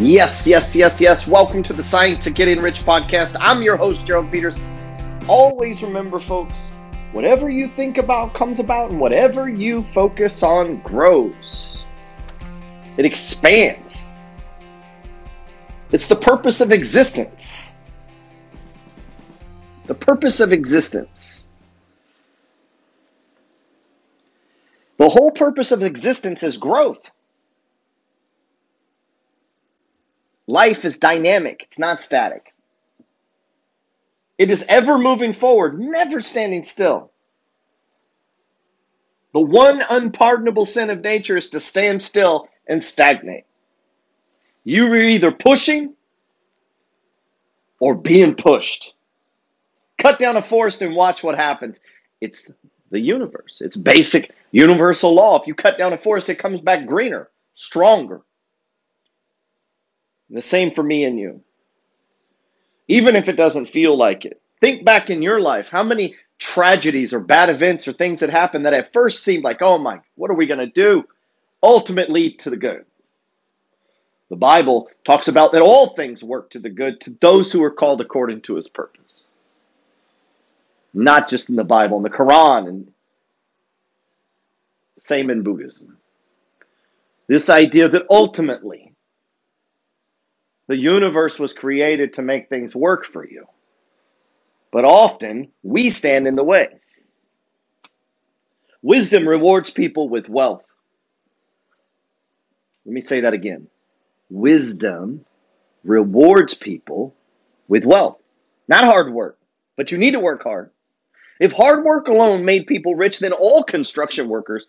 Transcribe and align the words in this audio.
Yes, 0.00 0.46
yes, 0.46 0.74
yes, 0.74 0.98
yes. 0.98 1.28
Welcome 1.28 1.62
to 1.62 1.74
the 1.74 1.82
Science 1.82 2.26
of 2.26 2.32
Getting 2.32 2.58
Rich 2.62 2.84
podcast. 2.84 3.36
I'm 3.38 3.60
your 3.60 3.76
host, 3.76 4.06
Gerald 4.06 4.32
Peters. 4.32 4.58
Always 5.28 5.82
remember, 5.82 6.18
folks, 6.18 6.72
whatever 7.12 7.50
you 7.50 7.68
think 7.68 7.98
about 7.98 8.32
comes 8.32 8.60
about, 8.60 8.90
and 8.90 8.98
whatever 8.98 9.46
you 9.46 9.82
focus 9.82 10.42
on 10.42 10.80
grows. 10.80 11.84
It 12.96 13.04
expands. 13.04 14.06
It's 15.92 16.06
the 16.06 16.16
purpose 16.16 16.62
of 16.62 16.72
existence. 16.72 17.74
The 19.84 19.94
purpose 19.94 20.40
of 20.40 20.50
existence. 20.50 21.46
The 24.96 25.10
whole 25.10 25.30
purpose 25.30 25.72
of 25.72 25.82
existence 25.82 26.42
is 26.42 26.56
growth. 26.56 27.10
Life 30.50 30.84
is 30.84 30.98
dynamic, 30.98 31.62
it's 31.62 31.78
not 31.78 32.00
static. 32.00 32.52
It 34.36 34.50
is 34.50 34.66
ever 34.68 34.98
moving 34.98 35.32
forward, 35.32 35.78
never 35.78 36.20
standing 36.20 36.64
still. 36.64 37.12
The 39.32 39.38
one 39.38 39.80
unpardonable 39.88 40.64
sin 40.64 40.90
of 40.90 41.02
nature 41.02 41.36
is 41.36 41.50
to 41.50 41.60
stand 41.60 42.02
still 42.02 42.48
and 42.66 42.82
stagnate. 42.82 43.44
You 44.64 44.92
are 44.92 44.96
either 44.96 45.30
pushing 45.30 45.94
or 47.78 47.94
being 47.94 48.34
pushed. 48.34 48.94
Cut 49.98 50.18
down 50.18 50.36
a 50.36 50.42
forest 50.42 50.82
and 50.82 50.96
watch 50.96 51.22
what 51.22 51.36
happens. 51.36 51.78
It's 52.20 52.50
the 52.90 52.98
universe. 52.98 53.60
It's 53.64 53.76
basic 53.76 54.32
universal 54.50 55.14
law. 55.14 55.40
If 55.40 55.46
you 55.46 55.54
cut 55.54 55.78
down 55.78 55.92
a 55.92 55.98
forest, 55.98 56.28
it 56.28 56.40
comes 56.40 56.60
back 56.60 56.86
greener, 56.86 57.30
stronger. 57.54 58.22
The 60.30 60.42
same 60.42 60.72
for 60.72 60.82
me 60.82 61.04
and 61.04 61.18
you. 61.18 61.42
Even 62.88 63.16
if 63.16 63.28
it 63.28 63.36
doesn't 63.36 63.66
feel 63.66 63.96
like 63.96 64.24
it. 64.24 64.40
Think 64.60 64.84
back 64.84 65.10
in 65.10 65.22
your 65.22 65.40
life. 65.40 65.68
How 65.68 65.82
many 65.82 66.16
tragedies 66.38 67.12
or 67.12 67.20
bad 67.20 67.48
events 67.48 67.86
or 67.86 67.92
things 67.92 68.20
that 68.20 68.30
happened 68.30 68.66
that 68.66 68.74
at 68.74 68.92
first 68.92 69.22
seemed 69.22 69.44
like, 69.44 69.62
oh 69.62 69.78
my, 69.78 70.00
what 70.14 70.30
are 70.30 70.34
we 70.34 70.46
going 70.46 70.60
to 70.60 70.66
do? 70.66 71.04
Ultimately 71.62 72.32
to 72.32 72.50
the 72.50 72.56
good. 72.56 72.84
The 74.28 74.36
Bible 74.36 74.88
talks 75.04 75.28
about 75.28 75.52
that 75.52 75.62
all 75.62 75.88
things 75.88 76.22
work 76.22 76.50
to 76.50 76.60
the 76.60 76.70
good 76.70 77.00
to 77.02 77.16
those 77.20 77.52
who 77.52 77.62
are 77.64 77.70
called 77.70 78.00
according 78.00 78.42
to 78.42 78.54
his 78.54 78.68
purpose. 78.68 79.24
Not 80.94 81.28
just 81.28 81.50
in 81.50 81.56
the 81.56 81.64
Bible, 81.64 81.96
in 81.96 82.02
the 82.02 82.10
Quran, 82.10 82.68
and 82.68 82.92
same 84.98 85.30
in 85.30 85.42
Buddhism. 85.42 85.96
This 87.26 87.48
idea 87.48 87.88
that 87.88 88.06
ultimately 88.08 88.89
the 90.70 90.76
universe 90.76 91.36
was 91.36 91.52
created 91.52 92.12
to 92.12 92.22
make 92.22 92.48
things 92.48 92.76
work 92.76 93.04
for 93.04 93.28
you. 93.28 93.44
But 94.70 94.84
often, 94.84 95.48
we 95.64 95.90
stand 95.90 96.28
in 96.28 96.36
the 96.36 96.44
way. 96.44 96.68
Wisdom 98.80 99.26
rewards 99.26 99.72
people 99.72 100.08
with 100.08 100.28
wealth. 100.28 100.62
Let 102.86 102.92
me 102.92 103.00
say 103.00 103.22
that 103.22 103.32
again. 103.32 103.66
Wisdom 104.30 105.26
rewards 105.82 106.54
people 106.54 107.16
with 107.66 107.84
wealth. 107.84 108.18
Not 108.68 108.84
hard 108.84 109.12
work, 109.12 109.38
but 109.74 109.90
you 109.90 109.98
need 109.98 110.12
to 110.12 110.20
work 110.20 110.44
hard. 110.44 110.70
If 111.40 111.50
hard 111.50 111.84
work 111.84 112.06
alone 112.06 112.44
made 112.44 112.68
people 112.68 112.94
rich, 112.94 113.18
then 113.18 113.32
all 113.32 113.64
construction 113.64 114.28
workers 114.28 114.68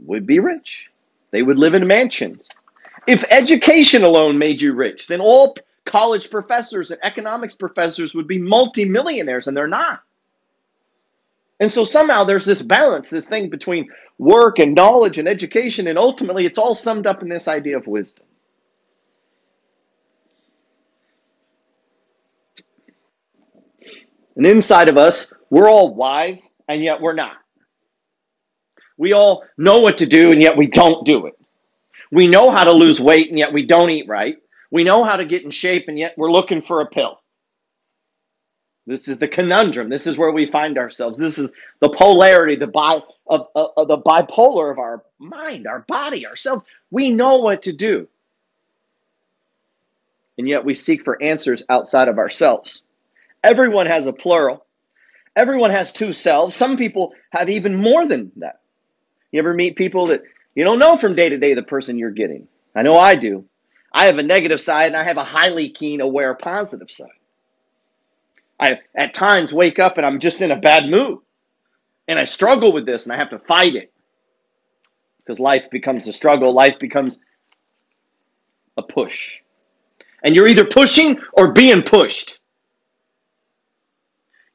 would 0.00 0.26
be 0.26 0.40
rich. 0.40 0.90
They 1.30 1.42
would 1.42 1.56
live 1.56 1.74
in 1.74 1.86
mansions. 1.86 2.48
If 3.06 3.24
education 3.30 4.04
alone 4.04 4.38
made 4.38 4.62
you 4.62 4.74
rich, 4.74 5.08
then 5.08 5.20
all 5.20 5.56
college 5.84 6.30
professors 6.30 6.90
and 6.90 7.00
economics 7.02 7.54
professors 7.54 8.14
would 8.14 8.28
be 8.28 8.38
multimillionaires, 8.38 9.48
and 9.48 9.56
they're 9.56 9.66
not. 9.66 10.02
And 11.58 11.70
so 11.70 11.84
somehow 11.84 12.24
there's 12.24 12.44
this 12.44 12.62
balance, 12.62 13.10
this 13.10 13.26
thing 13.26 13.50
between 13.50 13.88
work 14.18 14.58
and 14.58 14.74
knowledge 14.74 15.18
and 15.18 15.28
education, 15.28 15.86
and 15.86 15.98
ultimately 15.98 16.46
it's 16.46 16.58
all 16.58 16.74
summed 16.74 17.06
up 17.06 17.22
in 17.22 17.28
this 17.28 17.48
idea 17.48 17.76
of 17.76 17.86
wisdom. 17.86 18.26
And 24.36 24.46
inside 24.46 24.88
of 24.88 24.96
us, 24.96 25.32
we're 25.50 25.68
all 25.68 25.94
wise, 25.94 26.48
and 26.68 26.82
yet 26.82 27.00
we're 27.00 27.12
not. 27.12 27.36
We 28.96 29.12
all 29.12 29.44
know 29.58 29.80
what 29.80 29.98
to 29.98 30.06
do, 30.06 30.32
and 30.32 30.40
yet 30.40 30.56
we 30.56 30.66
don't 30.68 31.04
do 31.04 31.26
it. 31.26 31.34
We 32.12 32.28
know 32.28 32.50
how 32.50 32.64
to 32.64 32.72
lose 32.72 33.00
weight 33.00 33.30
and 33.30 33.38
yet 33.38 33.52
we 33.52 33.66
don't 33.66 33.90
eat 33.90 34.06
right. 34.06 34.36
We 34.70 34.84
know 34.84 35.02
how 35.02 35.16
to 35.16 35.24
get 35.24 35.42
in 35.42 35.50
shape 35.50 35.88
and 35.88 35.98
yet 35.98 36.14
we're 36.16 36.30
looking 36.30 36.62
for 36.62 36.82
a 36.82 36.86
pill. 36.86 37.18
This 38.86 39.08
is 39.08 39.18
the 39.18 39.28
conundrum. 39.28 39.88
This 39.88 40.06
is 40.06 40.18
where 40.18 40.30
we 40.30 40.46
find 40.46 40.76
ourselves. 40.76 41.18
This 41.18 41.38
is 41.38 41.50
the 41.80 41.88
polarity, 41.88 42.56
the 42.56 42.66
bi 42.66 43.00
of, 43.28 43.46
of, 43.54 43.88
the 43.88 43.98
bipolar 43.98 44.70
of 44.70 44.78
our 44.78 45.02
mind, 45.18 45.66
our 45.66 45.84
body, 45.88 46.26
ourselves. 46.26 46.64
We 46.90 47.10
know 47.10 47.36
what 47.36 47.62
to 47.62 47.72
do. 47.72 48.08
And 50.36 50.48
yet 50.48 50.64
we 50.64 50.74
seek 50.74 51.04
for 51.04 51.22
answers 51.22 51.62
outside 51.68 52.08
of 52.08 52.18
ourselves. 52.18 52.82
Everyone 53.44 53.86
has 53.86 54.06
a 54.06 54.12
plural. 54.12 54.66
Everyone 55.36 55.70
has 55.70 55.92
two 55.92 56.12
selves. 56.12 56.54
Some 56.54 56.76
people 56.76 57.14
have 57.30 57.48
even 57.48 57.76
more 57.76 58.06
than 58.06 58.32
that. 58.36 58.60
You 59.30 59.38
ever 59.38 59.54
meet 59.54 59.76
people 59.76 60.08
that 60.08 60.22
you 60.54 60.64
don't 60.64 60.78
know 60.78 60.96
from 60.96 61.14
day 61.14 61.28
to 61.28 61.38
day 61.38 61.54
the 61.54 61.62
person 61.62 61.98
you're 61.98 62.10
getting. 62.10 62.48
I 62.74 62.82
know 62.82 62.98
I 62.98 63.16
do. 63.16 63.44
I 63.92 64.06
have 64.06 64.18
a 64.18 64.22
negative 64.22 64.60
side 64.60 64.86
and 64.86 64.96
I 64.96 65.04
have 65.04 65.18
a 65.18 65.24
highly 65.24 65.68
keen, 65.68 66.00
aware, 66.00 66.34
positive 66.34 66.90
side. 66.90 67.10
I 68.58 68.78
at 68.94 69.14
times 69.14 69.52
wake 69.52 69.78
up 69.78 69.96
and 69.96 70.06
I'm 70.06 70.20
just 70.20 70.40
in 70.40 70.50
a 70.50 70.56
bad 70.56 70.88
mood. 70.88 71.18
And 72.08 72.18
I 72.18 72.24
struggle 72.24 72.72
with 72.72 72.86
this 72.86 73.04
and 73.04 73.12
I 73.12 73.16
have 73.16 73.30
to 73.30 73.38
fight 73.38 73.74
it. 73.74 73.92
Because 75.18 75.38
life 75.38 75.64
becomes 75.70 76.08
a 76.08 76.12
struggle, 76.12 76.52
life 76.52 76.78
becomes 76.80 77.20
a 78.76 78.82
push. 78.82 79.38
And 80.24 80.34
you're 80.34 80.48
either 80.48 80.64
pushing 80.64 81.20
or 81.32 81.52
being 81.52 81.82
pushed. 81.82 82.40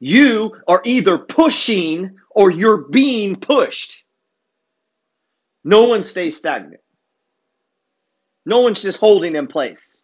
You 0.00 0.56
are 0.66 0.80
either 0.84 1.18
pushing 1.18 2.16
or 2.30 2.50
you're 2.50 2.88
being 2.88 3.36
pushed. 3.36 4.04
No 5.68 5.82
one 5.82 6.02
stays 6.02 6.38
stagnant. 6.38 6.80
No 8.46 8.60
one's 8.60 8.80
just 8.80 8.98
holding 8.98 9.36
in 9.36 9.46
place. 9.46 10.02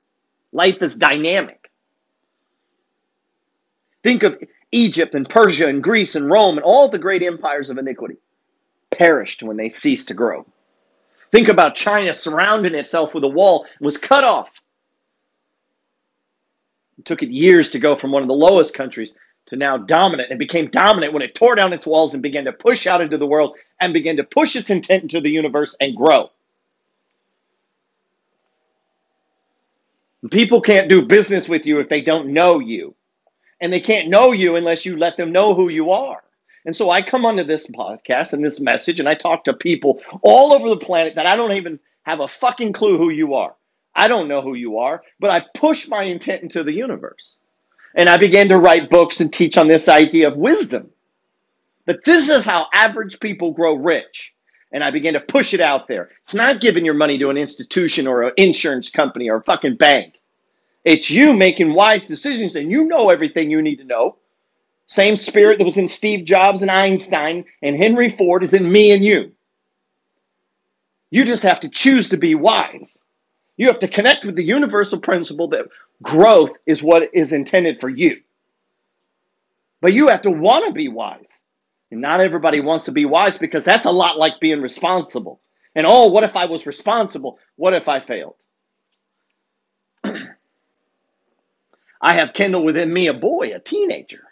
Life 0.53 0.83
is 0.83 0.95
dynamic. 0.95 1.71
Think 4.03 4.25
of 4.25 4.37
Egypt 4.73 5.15
and 5.15 5.27
Persia 5.27 5.67
and 5.67 5.83
Greece 5.83 6.17
and 6.17 6.31
Rome 6.31 6.59
and 6.59 6.65
all 6.65 6.91
the 6.91 6.99
great 6.99 7.23
empires 7.23 7.71
of 7.71 7.79
iniquity 7.79 8.19
perished 8.91 9.43
when 9.43 9.57
they 9.57 9.71
ceased 9.71 10.09
to 10.09 10.15
grow. 10.15 10.45
Think 11.33 11.49
about 11.49 11.77
China 11.77 12.13
surrounding 12.13 12.75
itself 12.75 13.15
with 13.15 13.25
a 13.25 13.29
wall 13.29 13.65
was 13.81 13.97
cut 13.97 14.23
off. 14.23 14.51
It 16.99 17.07
took 17.07 17.23
it 17.23 17.31
years 17.31 17.71
to 17.71 17.79
go 17.79 17.97
from 17.97 18.13
one 18.13 18.21
of 18.21 18.29
the 18.29 18.35
lowest 18.35 18.75
countries 18.75 19.15
to 19.55 19.59
now 19.59 19.77
dominant 19.79 20.31
and 20.31 20.39
became 20.39 20.69
dominant 20.69 21.13
when 21.13 21.23
it 21.23 21.35
tore 21.35 21.55
down 21.55 21.73
its 21.73 21.87
walls 21.87 22.13
and 22.13 22.23
began 22.23 22.45
to 22.45 22.53
push 22.53 22.87
out 22.87 23.01
into 23.01 23.17
the 23.17 23.27
world 23.27 23.57
and 23.81 23.93
began 23.93 24.17
to 24.17 24.25
push 24.25 24.57
its 24.57 24.71
intent 24.71 25.05
into 25.05 25.21
the 25.21 25.31
universe 25.31 25.77
and 25.81 25.97
grow. 25.97 26.31
People 30.31 30.61
can't 30.61 30.89
do 30.89 31.03
business 31.03 31.49
with 31.49 31.67
you 31.67 31.79
if 31.81 31.89
they 31.89 32.01
don't 32.01 32.33
know 32.33 32.59
you. 32.59 32.95
And 33.61 33.73
they 33.73 33.81
can't 33.81 34.09
know 34.09 34.33
you 34.33 34.57
unless 34.57 34.85
you 34.85 34.97
let 34.97 35.17
them 35.17 35.33
know 35.33 35.55
who 35.55 35.69
you 35.69 35.93
are. 35.93 36.23
And 36.67 36.75
so 36.75 36.91
I 36.91 37.03
come 37.03 37.25
onto 37.25 37.45
this 37.45 37.67
podcast 37.69 38.33
and 38.33 38.45
this 38.45 38.61
message 38.61 38.99
and 38.99 39.09
I 39.09 39.15
talk 39.15 39.45
to 39.45 39.53
people 39.53 40.01
all 40.23 40.53
over 40.53 40.69
the 40.69 40.79
planet 40.79 41.15
that 41.15 41.27
I 41.27 41.37
don't 41.37 41.53
even 41.53 41.79
have 42.03 42.21
a 42.21 42.29
fucking 42.29 42.73
clue 42.73 42.99
who 42.99 43.11
you 43.11 43.35
are. 43.35 43.55
I 43.95 44.09
don't 44.09 44.29
know 44.29 44.43
who 44.43 44.55
you 44.55 44.79
are, 44.79 45.03
but 45.21 45.31
I 45.31 45.45
push 45.55 45.89
my 45.89 46.03
intent 46.05 46.43
into 46.43 46.65
the 46.65 46.73
universe. 46.73 47.37
And 47.95 48.09
I 48.09 48.17
began 48.17 48.49
to 48.49 48.59
write 48.59 48.91
books 48.91 49.21
and 49.21 49.33
teach 49.33 49.57
on 49.57 49.69
this 49.69 49.89
idea 49.89 50.29
of 50.29 50.37
wisdom. 50.37 50.91
But 51.87 52.05
this 52.05 52.29
is 52.29 52.45
how 52.45 52.67
average 52.73 53.21
people 53.21 53.53
grow 53.53 53.75
rich. 53.75 54.33
And 54.73 54.83
I 54.83 54.91
began 54.91 55.13
to 55.13 55.21
push 55.21 55.55
it 55.55 55.61
out 55.61 55.87
there. 55.87 56.11
It's 56.25 56.35
not 56.35 56.61
giving 56.61 56.85
your 56.85 56.95
money 56.95 57.19
to 57.19 57.31
an 57.31 57.37
institution 57.37 58.07
or 58.07 58.25
an 58.25 58.33
insurance 58.37 58.91
company 58.91 59.29
or 59.29 59.37
a 59.37 59.43
fucking 59.43 59.77
bank. 59.77 60.15
It's 60.85 61.11
you 61.11 61.33
making 61.33 61.75
wise 61.75 62.07
decisions 62.07 62.57
and 62.57 62.71
you 62.71 62.85
know 62.85 63.11
everything 63.11 63.51
you 63.51 63.63
need 63.63 63.77
to 63.77 63.85
know. 63.85 64.17
Same 64.87 65.17
spirit 65.17 65.59
that 65.59 65.65
was 65.65 65.79
in 65.79 65.89
Steve 65.89 66.25
Jobs 66.25 66.61
and 66.61 66.71
Einstein 66.71 67.45
and 67.63 67.77
Henry 67.77 68.09
Ford 68.09 68.43
is 68.43 68.53
in 68.53 68.71
me 68.71 68.91
and 68.91 69.05
you. 69.05 69.33
You 71.11 71.25
just 71.25 71.45
have 71.45 71.61
to 71.61 71.69
choose 71.69 72.09
to 72.09 72.17
be 72.17 72.35
wise. 72.35 72.99
You 73.57 73.69
have 73.69 73.79
to 73.79 73.89
connect 73.89 74.25
with 74.25 74.35
the 74.35 74.43
universal 74.43 74.99
principle 74.99 75.49
that 75.49 75.67
growth 76.03 76.53
is 76.67 76.83
what 76.83 77.11
is 77.15 77.33
intended 77.33 77.81
for 77.81 77.89
you. 77.89 78.21
But 79.81 79.93
you 79.93 80.09
have 80.09 80.23
to 80.23 80.31
want 80.31 80.67
to 80.67 80.73
be 80.73 80.89
wise. 80.89 81.41
And 81.91 82.01
not 82.01 82.21
everybody 82.21 82.61
wants 82.61 82.87
to 82.87 82.93
be 82.93 83.05
wise 83.05 83.39
because 83.39 83.65
that's 83.65 83.87
a 83.87 83.91
lot 83.91 84.19
like 84.19 84.41
being 84.41 84.63
responsible. 84.63 85.41
And 85.75 85.87
oh, 85.87 86.07
what 86.07 86.25
if 86.25 86.37
I 86.37 86.47
was 86.47 86.67
responsible? 86.67 87.39
What 87.57 87.75
if 87.75 87.89
I 87.89 88.01
failed? 88.01 88.37
I 90.05 90.35
have 92.15 92.33
kindled 92.33 92.65
within 92.65 92.93
me 92.93 93.07
a 93.07 93.15
boy, 93.15 93.55
a 93.55 93.61
teenager, 93.61 94.25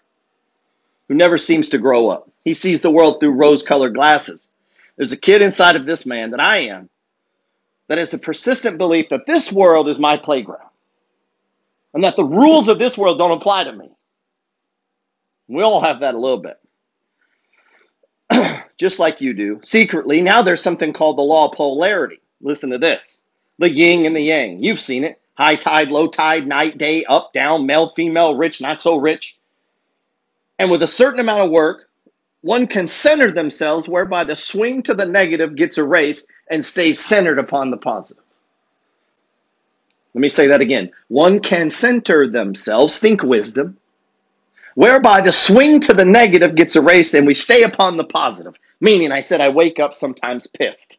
who 1.08 1.15
never 1.15 1.38
seems 1.38 1.69
to 1.70 1.79
grow 1.79 2.08
up. 2.08 2.31
He 2.44 2.53
sees 2.53 2.81
the 2.81 2.91
world 2.91 3.20
through 3.20 3.32
rose 3.32 3.62
colored 3.62 3.94
glasses. 3.94 4.49
There's 4.97 5.12
a 5.12 5.17
kid 5.17 5.43
inside 5.43 5.76
of 5.76 5.87
this 5.87 6.05
man 6.05 6.31
that 6.31 6.41
I 6.41 6.58
am 6.58 6.88
that 7.88 7.99
has 7.99 8.15
a 8.15 8.19
persistent 8.19 8.79
belief 8.79 9.08
that 9.11 9.26
this 9.26 9.53
world 9.53 9.88
is 9.88 9.99
my 9.99 10.17
playground 10.17 10.72
and 11.94 12.05
that 12.05 12.17
the 12.17 12.25
rules 12.25 12.69
of 12.69 12.79
this 12.79 12.97
world 12.97 13.19
don't 13.19 13.39
apply 13.39 13.65
to 13.65 13.73
me. 13.73 13.91
We 15.49 15.62
all 15.62 15.81
have 15.81 16.00
that 16.00 16.15
a 16.15 16.21
little 16.21 16.43
bit. 16.43 16.59
Just 18.79 18.99
like 18.99 19.21
you 19.21 19.35
do. 19.35 19.61
Secretly, 19.62 20.23
now 20.23 20.43
there's 20.43 20.62
something 20.62 20.93
called 20.93 21.19
the 21.19 21.23
law 21.23 21.49
of 21.49 21.56
polarity. 21.56 22.21
Listen 22.41 22.71
to 22.71 22.79
this 22.79 23.21
the 23.59 23.71
yin 23.71 24.06
and 24.06 24.17
the 24.17 24.23
yang. 24.23 24.62
You've 24.62 24.81
seen 24.81 25.05
it 25.05 25.21
high 25.35 25.56
tide, 25.56 25.89
low 25.89 26.06
tide, 26.06 26.47
night, 26.47 26.79
day, 26.79 27.05
up, 27.06 27.33
down, 27.33 27.67
male, 27.67 27.93
female, 27.94 28.35
rich, 28.35 28.61
not 28.61 28.81
so 28.81 28.97
rich. 28.97 29.39
And 30.59 30.71
with 30.71 30.83
a 30.83 30.87
certain 30.87 31.21
amount 31.21 31.43
of 31.43 31.50
work, 31.50 31.89
one 32.43 32.67
can 32.67 32.87
center 32.87 33.31
themselves 33.31 33.89
whereby 33.89 34.25
the 34.25 34.37
swing 34.37 34.83
to 34.85 34.94
the 34.94 35.06
negative 35.06 35.56
gets 35.56 35.79
erased 35.79 36.27
and 36.50 36.65
stays 36.65 36.99
centered 37.00 37.39
upon 37.39 37.71
the 37.71 37.77
positive. 37.77 38.22
Let 40.14 40.20
me 40.20 40.29
say 40.29 40.47
that 40.49 40.61
again. 40.61 40.91
One 41.09 41.41
can 41.41 41.70
center 41.70 42.29
themselves, 42.29 42.99
think 42.99 43.23
wisdom, 43.23 43.79
whereby 44.75 45.20
the 45.20 45.32
swing 45.32 45.81
to 45.81 45.94
the 45.94 46.05
negative 46.05 46.55
gets 46.55 46.76
erased 46.76 47.14
and 47.14 47.26
we 47.26 47.35
stay 47.35 47.62
upon 47.62 47.97
the 47.97 48.05
positive. 48.05 48.55
Meaning, 48.81 49.12
I 49.12 49.20
said 49.20 49.41
I 49.41 49.49
wake 49.49 49.79
up 49.79 49.94
sometimes 49.94 50.47
pissed. 50.47 50.99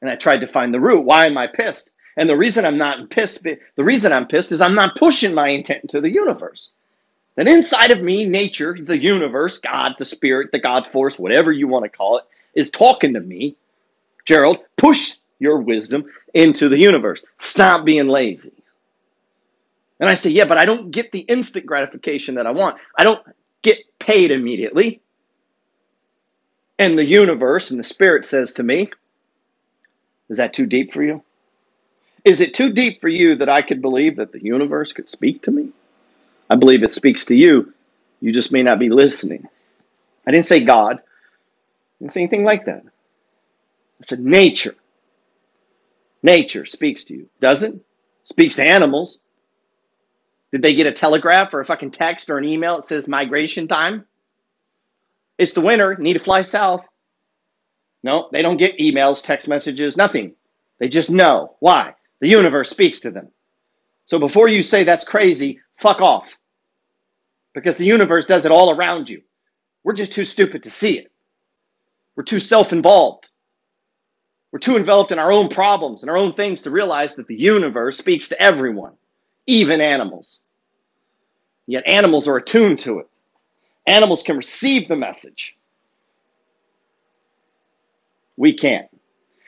And 0.00 0.10
I 0.10 0.16
tried 0.16 0.40
to 0.40 0.48
find 0.48 0.74
the 0.74 0.80
root. 0.80 1.04
Why 1.04 1.26
am 1.26 1.38
I 1.38 1.46
pissed? 1.46 1.90
And 2.16 2.28
the 2.28 2.36
reason 2.36 2.64
I'm 2.64 2.76
not 2.76 3.08
pissed, 3.08 3.42
the 3.42 3.58
reason 3.84 4.12
I'm 4.12 4.26
pissed 4.26 4.52
is 4.52 4.60
I'm 4.60 4.74
not 4.74 4.96
pushing 4.96 5.32
my 5.32 5.48
intent 5.48 5.82
into 5.82 6.00
the 6.00 6.10
universe. 6.10 6.72
That 7.36 7.48
inside 7.48 7.90
of 7.90 8.02
me, 8.02 8.28
nature, 8.28 8.76
the 8.78 8.98
universe, 8.98 9.58
God, 9.58 9.94
the 9.98 10.04
spirit, 10.04 10.52
the 10.52 10.58
God 10.58 10.84
force, 10.92 11.18
whatever 11.18 11.50
you 11.50 11.66
want 11.66 11.84
to 11.84 11.88
call 11.88 12.18
it, 12.18 12.24
is 12.54 12.70
talking 12.70 13.14
to 13.14 13.20
me. 13.20 13.56
Gerald, 14.26 14.58
push 14.76 15.16
your 15.42 15.58
wisdom 15.58 16.04
into 16.34 16.68
the 16.68 16.78
universe. 16.78 17.22
Stop 17.40 17.84
being 17.84 18.08
lazy. 18.08 18.52
And 20.00 20.10
I 20.10 20.14
say, 20.14 20.30
yeah, 20.30 20.46
but 20.46 20.58
I 20.58 20.64
don't 20.64 20.90
get 20.90 21.12
the 21.12 21.20
instant 21.20 21.66
gratification 21.66 22.36
that 22.36 22.46
I 22.46 22.50
want. 22.50 22.78
I 22.98 23.04
don't 23.04 23.24
get 23.62 23.78
paid 23.98 24.30
immediately. 24.30 25.00
And 26.78 26.98
the 26.98 27.04
universe 27.04 27.70
and 27.70 27.78
the 27.78 27.84
spirit 27.84 28.26
says 28.26 28.52
to 28.54 28.62
me, 28.62 28.90
is 30.28 30.38
that 30.38 30.54
too 30.54 30.66
deep 30.66 30.92
for 30.92 31.02
you? 31.02 31.22
Is 32.24 32.40
it 32.40 32.54
too 32.54 32.72
deep 32.72 33.00
for 33.00 33.08
you 33.08 33.36
that 33.36 33.48
I 33.48 33.62
could 33.62 33.82
believe 33.82 34.16
that 34.16 34.32
the 34.32 34.42
universe 34.42 34.92
could 34.92 35.08
speak 35.08 35.42
to 35.42 35.50
me? 35.50 35.70
I 36.50 36.56
believe 36.56 36.82
it 36.82 36.94
speaks 36.94 37.26
to 37.26 37.36
you. 37.36 37.72
You 38.20 38.32
just 38.32 38.52
may 38.52 38.62
not 38.62 38.78
be 38.78 38.90
listening. 38.90 39.48
I 40.26 40.30
didn't 40.30 40.46
say 40.46 40.64
God. 40.64 40.98
I 40.98 41.16
didn't 42.00 42.12
say 42.12 42.20
anything 42.20 42.44
like 42.44 42.66
that. 42.66 42.84
I 42.84 44.04
said 44.04 44.20
nature. 44.20 44.74
Nature 46.22 46.66
speaks 46.66 47.04
to 47.04 47.14
you. 47.14 47.28
Doesn't? 47.40 47.82
Speaks 48.24 48.56
to 48.56 48.64
animals. 48.64 49.18
Did 50.52 50.62
they 50.62 50.74
get 50.74 50.86
a 50.86 50.92
telegraph 50.92 51.52
or 51.54 51.60
a 51.60 51.64
fucking 51.64 51.92
text 51.92 52.30
or 52.30 52.38
an 52.38 52.44
email 52.44 52.76
that 52.76 52.84
says 52.84 53.08
migration 53.08 53.66
time? 53.66 54.04
It's 55.38 55.54
the 55.54 55.60
winter, 55.60 55.96
need 55.96 56.12
to 56.12 56.18
fly 56.18 56.42
south. 56.42 56.84
No, 58.02 58.28
they 58.32 58.42
don't 58.42 58.58
get 58.58 58.78
emails, 58.78 59.22
text 59.22 59.48
messages, 59.48 59.96
nothing. 59.96 60.34
They 60.78 60.88
just 60.88 61.10
know. 61.10 61.56
Why? 61.60 61.94
The 62.20 62.28
universe 62.28 62.70
speaks 62.70 63.00
to 63.00 63.10
them. 63.10 63.28
So 64.06 64.18
before 64.18 64.48
you 64.48 64.62
say 64.62 64.84
that's 64.84 65.04
crazy, 65.04 65.60
fuck 65.78 66.00
off 66.00 66.36
because 67.54 67.76
the 67.76 67.86
universe 67.86 68.26
does 68.26 68.44
it 68.44 68.52
all 68.52 68.70
around 68.76 69.08
you. 69.08 69.22
We're 69.84 69.92
just 69.94 70.12
too 70.12 70.24
stupid 70.24 70.62
to 70.62 70.70
see 70.70 70.98
it. 70.98 71.10
We're 72.16 72.24
too 72.24 72.38
self 72.38 72.72
involved. 72.72 73.28
We're 74.52 74.58
too 74.58 74.76
enveloped 74.76 75.12
in 75.12 75.18
our 75.18 75.32
own 75.32 75.48
problems 75.48 76.02
and 76.02 76.10
our 76.10 76.16
own 76.16 76.34
things 76.34 76.62
to 76.62 76.70
realize 76.70 77.14
that 77.14 77.26
the 77.26 77.34
universe 77.34 77.96
speaks 77.96 78.28
to 78.28 78.40
everyone, 78.40 78.92
even 79.46 79.80
animals. 79.80 80.40
Yet 81.66 81.86
animals 81.86 82.28
are 82.28 82.36
attuned 82.36 82.78
to 82.80 82.98
it. 82.98 83.08
Animals 83.86 84.22
can 84.22 84.36
receive 84.36 84.88
the 84.88 84.96
message. 84.96 85.56
We 88.36 88.56
can't. 88.56 88.88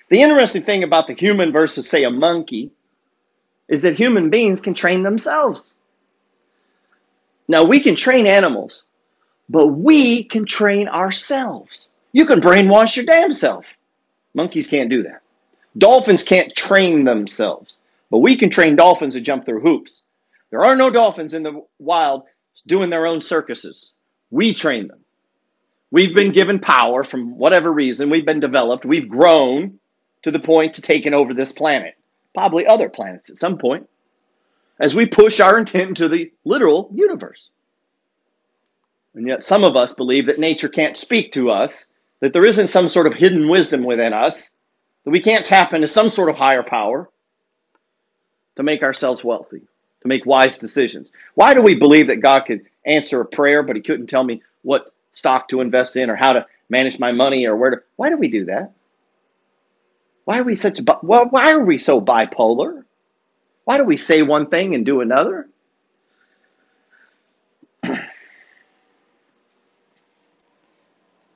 The 0.08 0.22
interesting 0.22 0.62
thing 0.62 0.82
about 0.82 1.06
the 1.06 1.14
human 1.14 1.52
versus, 1.52 1.88
say, 1.88 2.04
a 2.04 2.10
monkey 2.10 2.70
is 3.68 3.82
that 3.82 3.96
human 3.96 4.30
beings 4.30 4.60
can 4.60 4.74
train 4.74 5.02
themselves. 5.02 5.74
Now, 7.46 7.64
we 7.64 7.80
can 7.80 7.94
train 7.94 8.26
animals, 8.26 8.84
but 9.48 9.68
we 9.68 10.24
can 10.24 10.46
train 10.46 10.88
ourselves. 10.88 11.90
You 12.12 12.24
can 12.26 12.40
brainwash 12.40 12.96
your 12.96 13.04
damn 13.04 13.32
self. 13.32 13.66
Monkeys 14.34 14.68
can't 14.68 14.90
do 14.90 15.02
that. 15.04 15.22
Dolphins 15.76 16.22
can't 16.22 16.54
train 16.54 17.04
themselves, 17.04 17.78
but 18.10 18.18
we 18.18 18.36
can 18.36 18.50
train 18.50 18.76
dolphins 18.76 19.14
to 19.14 19.20
jump 19.20 19.44
through 19.44 19.60
hoops. 19.60 20.02
There 20.50 20.64
are 20.64 20.76
no 20.76 20.90
dolphins 20.90 21.34
in 21.34 21.42
the 21.42 21.64
wild 21.78 22.24
doing 22.66 22.90
their 22.90 23.06
own 23.06 23.20
circuses. 23.20 23.92
We 24.30 24.54
train 24.54 24.88
them. 24.88 25.00
We've 25.90 26.14
been 26.14 26.32
given 26.32 26.58
power 26.58 27.04
from 27.04 27.38
whatever 27.38 27.72
reason. 27.72 28.10
We've 28.10 28.26
been 28.26 28.40
developed. 28.40 28.84
We've 28.84 29.08
grown 29.08 29.78
to 30.22 30.30
the 30.30 30.40
point 30.40 30.74
to 30.74 30.82
taking 30.82 31.14
over 31.14 31.34
this 31.34 31.52
planet, 31.52 31.94
probably 32.34 32.66
other 32.66 32.88
planets 32.88 33.30
at 33.30 33.38
some 33.38 33.58
point 33.58 33.88
as 34.80 34.94
we 34.94 35.06
push 35.06 35.40
our 35.40 35.58
intent 35.58 35.90
into 35.90 36.08
the 36.08 36.32
literal 36.44 36.90
universe. 36.92 37.50
And 39.14 39.28
yet, 39.28 39.44
some 39.44 39.62
of 39.62 39.76
us 39.76 39.94
believe 39.94 40.26
that 40.26 40.40
nature 40.40 40.68
can't 40.68 40.96
speak 40.96 41.32
to 41.32 41.50
us, 41.50 41.86
that 42.24 42.32
there 42.32 42.46
isn't 42.46 42.68
some 42.68 42.88
sort 42.88 43.06
of 43.06 43.12
hidden 43.12 43.50
wisdom 43.50 43.84
within 43.84 44.14
us, 44.14 44.48
that 45.04 45.10
we 45.10 45.20
can't 45.20 45.44
tap 45.44 45.74
into 45.74 45.86
some 45.86 46.08
sort 46.08 46.30
of 46.30 46.36
higher 46.36 46.62
power 46.62 47.10
to 48.56 48.62
make 48.62 48.82
ourselves 48.82 49.22
wealthy, 49.22 49.60
to 50.00 50.08
make 50.08 50.24
wise 50.24 50.56
decisions. 50.56 51.12
Why 51.34 51.52
do 51.52 51.60
we 51.60 51.74
believe 51.74 52.06
that 52.06 52.22
God 52.22 52.46
could 52.46 52.62
answer 52.86 53.20
a 53.20 53.26
prayer, 53.26 53.62
but 53.62 53.76
He 53.76 53.82
couldn't 53.82 54.06
tell 54.06 54.24
me 54.24 54.40
what 54.62 54.90
stock 55.12 55.50
to 55.50 55.60
invest 55.60 55.96
in 55.96 56.08
or 56.08 56.16
how 56.16 56.32
to 56.32 56.46
manage 56.70 56.98
my 56.98 57.12
money 57.12 57.44
or 57.44 57.56
where 57.56 57.72
to? 57.72 57.82
Why 57.96 58.08
do 58.08 58.16
we 58.16 58.30
do 58.30 58.46
that? 58.46 58.72
Why 60.24 60.38
are 60.38 60.44
we 60.44 60.56
such? 60.56 60.80
Well, 61.02 61.26
why 61.28 61.52
are 61.52 61.62
we 61.62 61.76
so 61.76 62.00
bipolar? 62.00 62.84
Why 63.64 63.76
do 63.76 63.84
we 63.84 63.98
say 63.98 64.22
one 64.22 64.48
thing 64.48 64.74
and 64.74 64.86
do 64.86 65.02
another? 65.02 65.46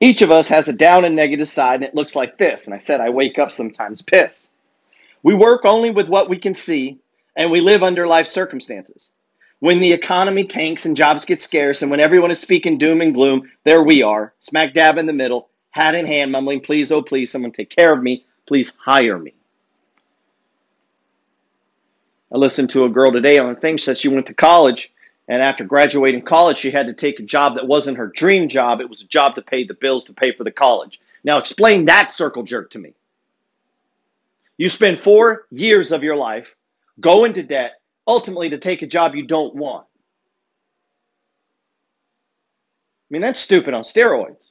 Each 0.00 0.22
of 0.22 0.30
us 0.30 0.48
has 0.48 0.68
a 0.68 0.72
down 0.72 1.04
and 1.04 1.16
negative 1.16 1.48
side, 1.48 1.76
and 1.76 1.84
it 1.84 1.94
looks 1.94 2.14
like 2.14 2.38
this. 2.38 2.66
And 2.66 2.74
I 2.74 2.78
said, 2.78 3.00
I 3.00 3.10
wake 3.10 3.38
up 3.38 3.50
sometimes 3.50 4.02
pissed. 4.02 4.48
We 5.22 5.34
work 5.34 5.64
only 5.64 5.90
with 5.90 6.08
what 6.08 6.28
we 6.28 6.38
can 6.38 6.54
see, 6.54 6.98
and 7.36 7.50
we 7.50 7.60
live 7.60 7.82
under 7.82 8.06
life 8.06 8.26
circumstances. 8.26 9.10
When 9.60 9.80
the 9.80 9.92
economy 9.92 10.44
tanks 10.44 10.86
and 10.86 10.96
jobs 10.96 11.24
get 11.24 11.40
scarce, 11.40 11.82
and 11.82 11.90
when 11.90 11.98
everyone 11.98 12.30
is 12.30 12.38
speaking 12.38 12.78
doom 12.78 13.00
and 13.00 13.12
gloom, 13.12 13.50
there 13.64 13.82
we 13.82 14.02
are, 14.02 14.32
smack 14.38 14.72
dab 14.72 14.98
in 14.98 15.06
the 15.06 15.12
middle, 15.12 15.48
hat 15.70 15.96
in 15.96 16.06
hand, 16.06 16.30
mumbling, 16.30 16.60
Please, 16.60 16.92
oh, 16.92 17.02
please, 17.02 17.32
someone 17.32 17.50
take 17.50 17.70
care 17.70 17.92
of 17.92 18.02
me. 18.02 18.24
Please 18.46 18.72
hire 18.78 19.18
me. 19.18 19.34
I 22.32 22.36
listened 22.36 22.70
to 22.70 22.84
a 22.84 22.88
girl 22.90 23.10
today 23.10 23.38
on 23.38 23.52
the 23.52 23.60
thing 23.60 23.78
said 23.78 23.98
she 23.98 24.08
went 24.08 24.26
to 24.26 24.34
college 24.34 24.92
and 25.28 25.42
after 25.42 25.62
graduating 25.62 26.22
college 26.22 26.56
she 26.56 26.70
had 26.70 26.86
to 26.86 26.94
take 26.94 27.20
a 27.20 27.24
job 27.24 27.54
that 27.54 27.68
wasn't 27.68 27.98
her 27.98 28.08
dream 28.08 28.48
job. 28.48 28.80
It 28.80 28.90
was 28.90 29.02
a 29.02 29.06
job 29.06 29.34
to 29.34 29.42
pay 29.42 29.64
the 29.64 29.74
bills 29.74 30.04
to 30.04 30.12
pay 30.14 30.32
for 30.32 30.44
the 30.44 30.50
college. 30.50 30.98
Now 31.22 31.38
explain 31.38 31.84
that 31.84 32.12
circle 32.12 32.42
jerk 32.42 32.70
to 32.70 32.78
me. 32.78 32.94
You 34.56 34.68
spend 34.68 35.00
four 35.00 35.46
years 35.50 35.92
of 35.92 36.02
your 36.02 36.16
life 36.16 36.48
go 36.98 37.24
into 37.24 37.42
debt 37.42 37.80
ultimately 38.06 38.50
to 38.50 38.58
take 38.58 38.82
a 38.82 38.86
job 38.86 39.14
you 39.14 39.26
don't 39.26 39.54
want. 39.54 39.86
I 43.10 43.10
mean, 43.10 43.22
that's 43.22 43.40
stupid 43.40 43.74
on 43.74 43.82
steroids. 43.82 44.50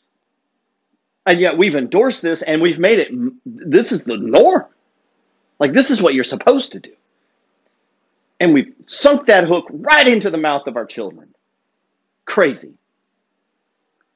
And 1.25 1.39
yet 1.39 1.57
we've 1.57 1.75
endorsed 1.75 2.21
this 2.21 2.41
and 2.41 2.61
we've 2.61 2.79
made 2.79 2.99
it, 2.99 3.11
this 3.45 3.91
is 3.91 4.03
the 4.03 4.17
norm. 4.17 4.65
Like, 5.59 5.73
this 5.73 5.91
is 5.91 6.01
what 6.01 6.13
you're 6.13 6.23
supposed 6.23 6.71
to 6.71 6.79
do 6.79 6.93
and 8.39 8.53
we've 8.53 8.73
sunk 8.85 9.27
that 9.27 9.45
hook 9.45 9.67
right 9.71 10.07
into 10.07 10.29
the 10.29 10.37
mouth 10.37 10.67
of 10.67 10.75
our 10.75 10.85
children. 10.85 11.33
Crazy. 12.25 12.73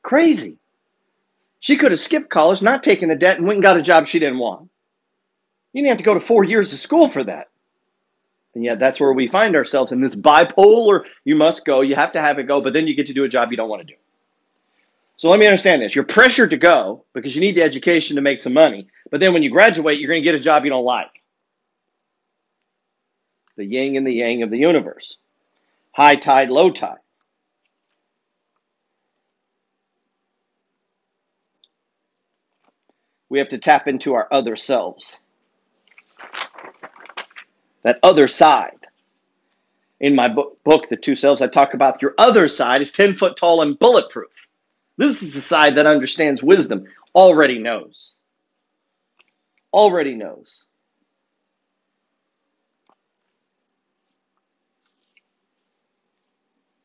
Crazy. 0.03 0.57
She 1.59 1.77
could 1.77 1.91
have 1.91 1.99
skipped 1.99 2.29
college, 2.29 2.61
not 2.61 2.83
taken 2.83 3.09
the 3.09 3.15
debt, 3.15 3.37
and 3.37 3.47
went 3.47 3.57
and 3.57 3.63
got 3.63 3.77
a 3.77 3.83
job 3.83 4.07
she 4.07 4.19
didn't 4.19 4.39
want. 4.39 4.69
You 5.73 5.81
didn't 5.81 5.89
have 5.89 5.97
to 5.99 6.03
go 6.03 6.13
to 6.13 6.19
four 6.19 6.43
years 6.43 6.73
of 6.73 6.79
school 6.79 7.07
for 7.07 7.23
that. 7.23 7.47
And 8.53 8.63
yet, 8.63 8.79
that's 8.79 8.99
where 8.99 9.13
we 9.13 9.27
find 9.27 9.55
ourselves 9.55 9.91
in 9.91 10.01
this 10.01 10.15
bipolar 10.15 11.05
you 11.23 11.35
must 11.35 11.65
go, 11.65 11.81
you 11.81 11.95
have 11.95 12.11
to 12.13 12.21
have 12.21 12.37
it 12.37 12.47
go, 12.47 12.61
but 12.61 12.73
then 12.73 12.85
you 12.85 12.95
get 12.95 13.07
to 13.07 13.13
do 13.13 13.23
a 13.23 13.29
job 13.29 13.51
you 13.51 13.57
don't 13.57 13.69
want 13.69 13.81
to 13.81 13.93
do. 13.93 13.99
So 15.15 15.29
let 15.29 15.39
me 15.39 15.45
understand 15.45 15.81
this. 15.81 15.95
You're 15.95 16.03
pressured 16.03 16.49
to 16.49 16.57
go 16.57 17.05
because 17.13 17.35
you 17.35 17.41
need 17.41 17.55
the 17.55 17.61
education 17.61 18.15
to 18.15 18.21
make 18.21 18.41
some 18.41 18.53
money, 18.53 18.87
but 19.09 19.21
then 19.21 19.33
when 19.33 19.43
you 19.43 19.51
graduate, 19.51 19.99
you're 19.99 20.09
going 20.09 20.21
to 20.21 20.25
get 20.25 20.35
a 20.35 20.39
job 20.39 20.65
you 20.65 20.71
don't 20.71 20.83
like 20.83 21.20
the 23.57 23.65
yin 23.65 23.97
and 23.97 24.07
the 24.07 24.13
yang 24.13 24.43
of 24.43 24.49
the 24.51 24.57
universe. 24.57 25.17
high 25.93 26.15
tide, 26.15 26.49
low 26.49 26.71
tide. 26.71 26.97
We 33.29 33.39
have 33.39 33.49
to 33.49 33.57
tap 33.57 33.87
into 33.87 34.13
our 34.13 34.27
other 34.31 34.55
selves. 34.55 35.21
That 37.83 37.99
other 38.03 38.27
side. 38.27 38.77
In 39.99 40.15
my 40.15 40.27
book, 40.27 40.89
The 40.89 40.97
Two 40.97 41.15
Selves, 41.15 41.41
I 41.41 41.47
talk 41.47 41.73
about 41.73 42.01
your 42.01 42.15
other 42.17 42.47
side 42.47 42.81
is 42.81 42.91
10 42.91 43.15
foot 43.15 43.37
tall 43.37 43.61
and 43.61 43.77
bulletproof. 43.79 44.31
This 44.97 45.23
is 45.23 45.33
the 45.33 45.41
side 45.41 45.77
that 45.77 45.87
understands 45.87 46.43
wisdom, 46.43 46.85
already 47.15 47.59
knows. 47.59 48.15
Already 49.73 50.15
knows. 50.15 50.65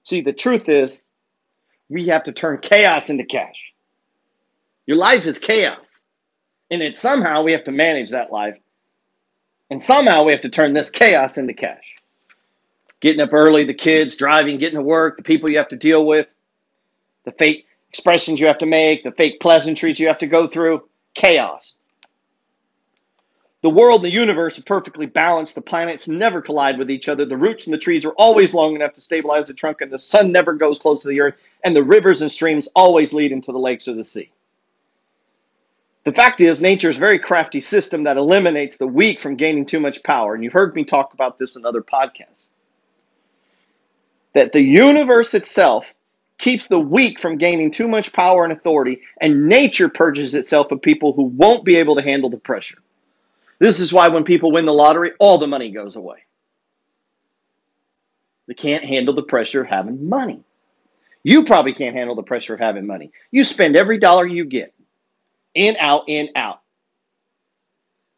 See, 0.06 0.20
the 0.20 0.32
truth 0.32 0.68
is, 0.68 1.02
we 1.88 2.08
have 2.08 2.22
to 2.24 2.32
turn 2.32 2.58
chaos 2.58 3.10
into 3.10 3.24
cash. 3.24 3.72
Your 4.86 4.96
life 4.96 5.26
is 5.26 5.38
chaos. 5.38 6.00
And 6.70 6.80
then 6.80 6.94
somehow 6.94 7.42
we 7.42 7.52
have 7.52 7.64
to 7.64 7.72
manage 7.72 8.10
that 8.10 8.32
life. 8.32 8.56
And 9.68 9.82
somehow 9.82 10.22
we 10.22 10.32
have 10.32 10.42
to 10.42 10.48
turn 10.48 10.74
this 10.74 10.90
chaos 10.90 11.38
into 11.38 11.54
cash. 11.54 11.82
Getting 13.00 13.20
up 13.20 13.34
early, 13.34 13.64
the 13.64 13.74
kids, 13.74 14.16
driving, 14.16 14.58
getting 14.58 14.78
to 14.78 14.82
work, 14.82 15.16
the 15.16 15.24
people 15.24 15.48
you 15.48 15.58
have 15.58 15.68
to 15.68 15.76
deal 15.76 16.06
with, 16.06 16.28
the 17.24 17.32
fake 17.32 17.66
expressions 17.88 18.38
you 18.38 18.46
have 18.46 18.58
to 18.58 18.66
make, 18.66 19.02
the 19.02 19.10
fake 19.10 19.40
pleasantries 19.40 19.98
you 19.98 20.06
have 20.06 20.20
to 20.20 20.28
go 20.28 20.46
through, 20.46 20.88
chaos. 21.14 21.74
The 23.62 23.70
world 23.70 24.04
and 24.04 24.12
the 24.12 24.16
universe 24.16 24.58
are 24.58 24.62
perfectly 24.62 25.06
balanced. 25.06 25.54
The 25.54 25.62
planets 25.62 26.06
never 26.06 26.42
collide 26.42 26.78
with 26.78 26.90
each 26.90 27.08
other. 27.08 27.24
The 27.24 27.36
roots 27.36 27.66
and 27.66 27.74
the 27.74 27.78
trees 27.78 28.04
are 28.04 28.12
always 28.12 28.52
long 28.54 28.74
enough 28.74 28.92
to 28.92 29.00
stabilize 29.00 29.48
the 29.48 29.54
trunk, 29.54 29.80
and 29.80 29.90
the 29.90 29.98
sun 29.98 30.30
never 30.30 30.52
goes 30.52 30.78
close 30.78 31.02
to 31.02 31.08
the 31.08 31.20
earth. 31.20 31.34
And 31.64 31.74
the 31.74 31.82
rivers 31.82 32.22
and 32.22 32.30
streams 32.30 32.68
always 32.76 33.12
lead 33.12 33.32
into 33.32 33.52
the 33.52 33.58
lakes 33.58 33.88
or 33.88 33.94
the 33.94 34.04
sea. 34.04 34.30
The 36.04 36.12
fact 36.12 36.40
is, 36.40 36.60
nature 36.60 36.90
is 36.90 36.98
a 36.98 37.00
very 37.00 37.18
crafty 37.18 37.58
system 37.60 38.04
that 38.04 38.16
eliminates 38.16 38.76
the 38.76 38.86
weak 38.86 39.20
from 39.20 39.34
gaining 39.34 39.66
too 39.66 39.80
much 39.80 40.02
power. 40.04 40.34
And 40.34 40.44
you've 40.44 40.52
heard 40.52 40.74
me 40.76 40.84
talk 40.84 41.14
about 41.14 41.38
this 41.38 41.56
in 41.56 41.66
other 41.66 41.82
podcasts. 41.82 42.46
That 44.34 44.52
the 44.52 44.62
universe 44.62 45.34
itself 45.34 45.92
keeps 46.38 46.68
the 46.68 46.78
weak 46.78 47.18
from 47.18 47.38
gaining 47.38 47.70
too 47.70 47.88
much 47.88 48.12
power 48.12 48.44
and 48.44 48.52
authority, 48.52 49.00
and 49.20 49.48
nature 49.48 49.88
purges 49.88 50.34
itself 50.34 50.70
of 50.70 50.82
people 50.82 51.14
who 51.14 51.24
won't 51.24 51.64
be 51.64 51.76
able 51.76 51.96
to 51.96 52.02
handle 52.02 52.30
the 52.30 52.36
pressure. 52.36 52.78
This 53.58 53.80
is 53.80 53.92
why 53.92 54.08
when 54.08 54.24
people 54.24 54.52
win 54.52 54.66
the 54.66 54.72
lottery, 54.72 55.12
all 55.18 55.38
the 55.38 55.46
money 55.46 55.70
goes 55.70 55.96
away. 55.96 56.18
They 58.46 58.54
can't 58.54 58.84
handle 58.84 59.14
the 59.14 59.22
pressure 59.22 59.62
of 59.62 59.68
having 59.68 60.08
money. 60.08 60.42
You 61.22 61.44
probably 61.44 61.74
can't 61.74 61.96
handle 61.96 62.14
the 62.14 62.22
pressure 62.22 62.54
of 62.54 62.60
having 62.60 62.86
money. 62.86 63.10
You 63.32 63.42
spend 63.42 63.76
every 63.76 63.98
dollar 63.98 64.26
you 64.26 64.44
get 64.44 64.72
in, 65.54 65.76
out, 65.78 66.04
in, 66.06 66.28
out. 66.36 66.60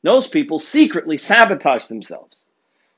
Those 0.03 0.27
people 0.27 0.59
secretly 0.59 1.17
sabotage 1.17 1.87
themselves. 1.87 2.45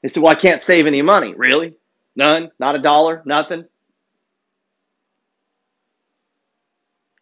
They 0.03 0.09
say, 0.09 0.21
Well, 0.21 0.33
I 0.33 0.41
can't 0.41 0.61
save 0.61 0.87
any 0.87 1.03
money. 1.03 1.35
Really? 1.35 1.75
None? 2.17 2.51
Not 2.59 2.75
a 2.75 2.81
dollar? 2.81 3.23
Nothing? 3.25 3.65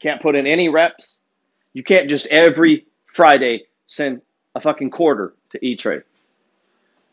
Can't 0.00 0.22
put 0.22 0.36
in 0.36 0.46
any 0.46 0.68
reps? 0.68 1.18
You 1.72 1.82
can't 1.82 2.08
just 2.08 2.26
every 2.28 2.86
Friday 3.12 3.64
send 3.86 4.22
a 4.58 4.60
fucking 4.60 4.90
quarter 4.90 5.32
to 5.50 5.64
E 5.64 5.76
Trade. 5.76 6.02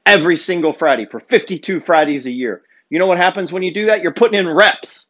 Every 0.06 0.36
single 0.36 0.74
Friday 0.74 1.06
for 1.06 1.20
52 1.20 1.80
Fridays 1.80 2.25
a 2.25 2.32
year. 2.32 2.62
You 2.90 3.00
know 3.00 3.08
what 3.08 3.18
happens 3.18 3.54
when 3.54 3.64
you 3.64 3.74
do 3.74 3.86
that? 3.86 4.02
You're 4.02 4.14
putting 4.14 4.38
in 4.38 4.48
reps. 4.48 5.08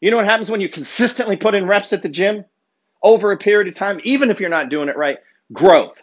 You 0.00 0.10
know 0.10 0.16
what 0.16 0.26
happens 0.26 0.50
when 0.50 0.60
you 0.60 0.68
consistently 0.68 1.36
put 1.36 1.54
in 1.54 1.66
reps 1.66 1.92
at 1.92 2.02
the 2.02 2.08
gym 2.08 2.44
over 3.02 3.32
a 3.32 3.36
period 3.36 3.68
of 3.68 3.74
time, 3.74 4.00
even 4.04 4.30
if 4.30 4.40
you're 4.40 4.50
not 4.50 4.68
doing 4.68 4.88
it 4.88 4.96
right? 4.96 5.18
Growth. 5.52 6.00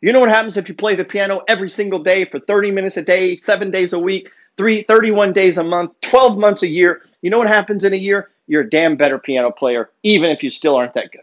You 0.00 0.12
know 0.12 0.20
what 0.20 0.28
happens 0.28 0.56
if 0.56 0.68
you 0.68 0.74
play 0.74 0.94
the 0.94 1.04
piano 1.04 1.42
every 1.48 1.68
single 1.68 2.02
day 2.02 2.24
for 2.24 2.38
30 2.38 2.70
minutes 2.70 2.96
a 2.96 3.02
day, 3.02 3.40
seven 3.40 3.70
days 3.70 3.92
a 3.92 3.98
week, 3.98 4.30
three, 4.56 4.84
31 4.84 5.32
days 5.32 5.58
a 5.58 5.64
month, 5.64 6.00
12 6.02 6.38
months 6.38 6.62
a 6.62 6.68
year? 6.68 7.02
You 7.20 7.30
know 7.30 7.38
what 7.38 7.48
happens 7.48 7.84
in 7.84 7.92
a 7.92 7.96
year? 7.96 8.30
You're 8.46 8.62
a 8.62 8.70
damn 8.70 8.96
better 8.96 9.18
piano 9.18 9.50
player, 9.50 9.90
even 10.02 10.30
if 10.30 10.42
you 10.42 10.50
still 10.50 10.76
aren't 10.76 10.94
that 10.94 11.10
good. 11.10 11.22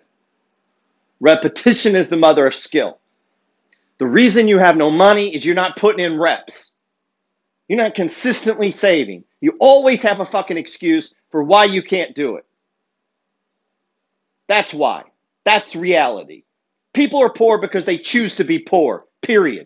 Repetition 1.25 1.95
is 1.95 2.07
the 2.07 2.17
mother 2.17 2.45
of 2.45 2.53
skill. 2.53 2.99
The 3.97 4.05
reason 4.05 4.47
you 4.47 4.59
have 4.59 4.77
no 4.77 4.91
money 4.91 5.35
is 5.35 5.43
you're 5.43 5.55
not 5.55 5.75
putting 5.75 6.05
in 6.05 6.19
reps. 6.19 6.71
You're 7.67 7.81
not 7.81 7.95
consistently 7.95 8.69
saving. 8.69 9.23
You 9.41 9.57
always 9.59 10.03
have 10.03 10.19
a 10.19 10.25
fucking 10.27 10.57
excuse 10.57 11.15
for 11.31 11.41
why 11.41 11.63
you 11.63 11.81
can't 11.81 12.13
do 12.13 12.35
it. 12.35 12.45
That's 14.47 14.71
why. 14.71 15.01
That's 15.45 15.75
reality. 15.75 16.43
People 16.93 17.23
are 17.23 17.33
poor 17.33 17.59
because 17.59 17.85
they 17.85 17.97
choose 17.97 18.35
to 18.35 18.43
be 18.43 18.59
poor, 18.59 19.05
period. 19.23 19.65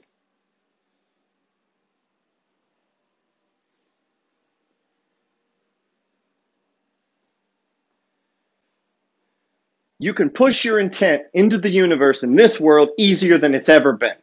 You 10.00 10.13
can 10.13 10.29
push 10.29 10.63
your 10.63 10.79
intent 10.79 11.24
into 11.34 11.58
the 11.58 11.70
universe 11.70 12.24
in 12.24 12.36
this 12.36 12.60
world 12.60 12.89
easier 12.98 13.38
than 13.38 13.53
it's 13.53 13.68
ever 13.68 13.94
been. 13.94 14.15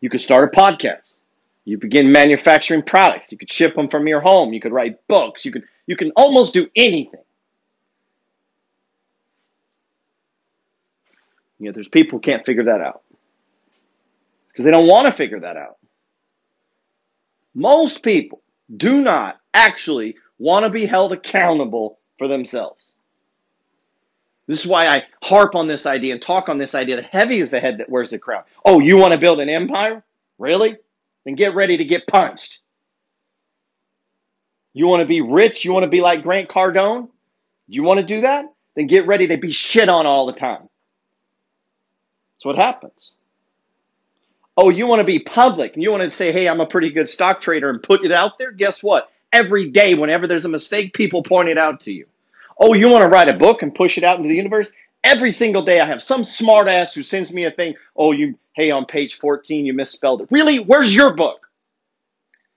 You 0.00 0.08
could 0.08 0.20
start 0.20 0.54
a 0.54 0.56
podcast. 0.56 1.14
You 1.64 1.78
begin 1.78 2.12
manufacturing 2.12 2.82
products. 2.82 3.32
You 3.32 3.38
could 3.38 3.50
ship 3.50 3.74
them 3.74 3.88
from 3.88 4.06
your 4.06 4.20
home. 4.20 4.52
You 4.52 4.60
could 4.60 4.72
write 4.72 5.04
books. 5.08 5.44
You 5.44 5.50
could 5.50 5.64
you 5.88 5.96
can 5.96 6.12
almost 6.12 6.54
do 6.54 6.68
anything. 6.76 7.20
You 11.58 11.66
know, 11.66 11.72
there's 11.72 11.88
people 11.88 12.18
who 12.18 12.22
can't 12.22 12.46
figure 12.46 12.64
that 12.64 12.80
out 12.80 13.02
because 14.48 14.64
they 14.64 14.70
don't 14.70 14.86
want 14.86 15.06
to 15.06 15.12
figure 15.12 15.40
that 15.40 15.56
out. 15.56 15.78
Most 17.54 18.02
people 18.02 18.42
do 18.76 19.00
not 19.00 19.40
actually 19.54 20.16
want 20.38 20.64
to 20.64 20.70
be 20.70 20.86
held 20.86 21.12
accountable 21.12 21.98
for 22.18 22.28
themselves. 22.28 22.92
This 24.46 24.64
is 24.64 24.66
why 24.66 24.86
I 24.86 25.02
harp 25.22 25.54
on 25.54 25.66
this 25.66 25.86
idea 25.86 26.12
and 26.12 26.22
talk 26.22 26.48
on 26.48 26.58
this 26.58 26.74
idea 26.74 26.96
that 26.96 27.06
heavy 27.06 27.40
is 27.40 27.50
the 27.50 27.60
head 27.60 27.78
that 27.78 27.90
wears 27.90 28.10
the 28.10 28.18
crown. 28.18 28.44
Oh, 28.64 28.78
you 28.78 28.96
want 28.96 29.12
to 29.12 29.18
build 29.18 29.40
an 29.40 29.48
empire? 29.48 30.04
Really? 30.38 30.76
Then 31.24 31.34
get 31.34 31.54
ready 31.54 31.76
to 31.78 31.84
get 31.84 32.06
punched. 32.06 32.60
You 34.72 34.86
want 34.86 35.00
to 35.00 35.06
be 35.06 35.20
rich? 35.20 35.64
You 35.64 35.72
want 35.72 35.84
to 35.84 35.90
be 35.90 36.00
like 36.00 36.22
Grant 36.22 36.48
Cardone? 36.48 37.08
You 37.66 37.82
want 37.82 37.98
to 37.98 38.06
do 38.06 38.20
that? 38.20 38.44
Then 38.76 38.86
get 38.86 39.06
ready 39.06 39.26
to 39.28 39.38
be 39.38 39.50
shit 39.50 39.88
on 39.88 40.06
all 40.06 40.26
the 40.26 40.32
time. 40.32 40.68
That's 42.34 42.44
what 42.44 42.56
happens. 42.56 43.12
Oh, 44.56 44.68
you 44.68 44.86
want 44.86 45.00
to 45.00 45.04
be 45.04 45.18
public 45.18 45.74
and 45.74 45.82
you 45.82 45.90
want 45.90 46.02
to 46.02 46.10
say, 46.10 46.30
hey, 46.30 46.48
I'm 46.48 46.60
a 46.60 46.66
pretty 46.66 46.90
good 46.90 47.10
stock 47.10 47.40
trader 47.40 47.68
and 47.68 47.82
put 47.82 48.04
it 48.04 48.12
out 48.12 48.38
there? 48.38 48.52
Guess 48.52 48.82
what? 48.82 49.10
Every 49.36 49.68
day, 49.70 49.94
whenever 49.94 50.26
there's 50.26 50.46
a 50.46 50.48
mistake, 50.48 50.94
people 50.94 51.22
point 51.22 51.50
it 51.50 51.58
out 51.58 51.80
to 51.80 51.92
you. 51.92 52.06
Oh, 52.58 52.72
you 52.72 52.88
want 52.88 53.02
to 53.02 53.08
write 53.08 53.28
a 53.28 53.34
book 53.34 53.62
and 53.62 53.74
push 53.74 53.98
it 53.98 54.04
out 54.04 54.16
into 54.16 54.30
the 54.30 54.34
universe? 54.34 54.70
Every 55.04 55.30
single 55.30 55.62
day, 55.62 55.78
I 55.78 55.86
have 55.86 56.02
some 56.02 56.22
smartass 56.22 56.94
who 56.94 57.02
sends 57.02 57.32
me 57.32 57.44
a 57.44 57.50
thing. 57.50 57.74
Oh, 57.94 58.12
you, 58.12 58.38
hey, 58.54 58.70
on 58.70 58.86
page 58.86 59.18
14, 59.18 59.66
you 59.66 59.74
misspelled 59.74 60.22
it. 60.22 60.28
Really? 60.30 60.58
Where's 60.58 60.96
your 60.96 61.14
book? 61.14 61.48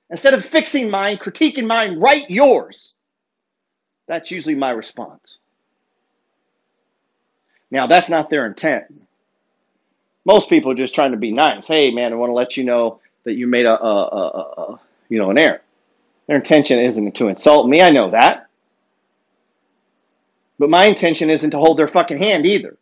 Instead 0.09 0.33
of 0.33 0.45
fixing 0.45 0.89
mine, 0.89 1.17
critiquing 1.17 1.67
mine, 1.67 1.99
write 1.99 2.29
yours. 2.29 2.93
That's 4.07 4.31
usually 4.31 4.55
my 4.55 4.71
response. 4.71 5.37
Now, 7.69 7.87
that's 7.87 8.09
not 8.09 8.29
their 8.29 8.47
intent. 8.47 8.85
Most 10.25 10.49
people 10.49 10.71
are 10.71 10.75
just 10.75 10.95
trying 10.95 11.11
to 11.11 11.17
be 11.17 11.31
nice. 11.31 11.67
Hey, 11.67 11.91
man, 11.91 12.13
I 12.13 12.15
want 12.15 12.29
to 12.29 12.33
let 12.33 12.57
you 12.57 12.63
know 12.63 13.01
that 13.25 13.33
you 13.33 13.47
made 13.47 13.65
a, 13.65 13.79
a, 13.79 14.07
a, 14.07 14.27
a 14.61 14.79
you 15.09 15.19
know, 15.19 15.29
an 15.29 15.37
error. 15.37 15.61
Their 16.29 16.37
intention 16.37 16.79
isn't 16.79 17.15
to 17.15 17.27
insult 17.27 17.67
me. 17.67 17.81
I 17.81 17.89
know 17.89 18.11
that. 18.11 18.49
But 20.59 20.69
my 20.69 20.85
intention 20.85 21.31
isn't 21.31 21.49
to 21.49 21.57
hold 21.57 21.79
their 21.79 21.87
fucking 21.87 22.19
hand 22.19 22.45
either. 22.45 22.77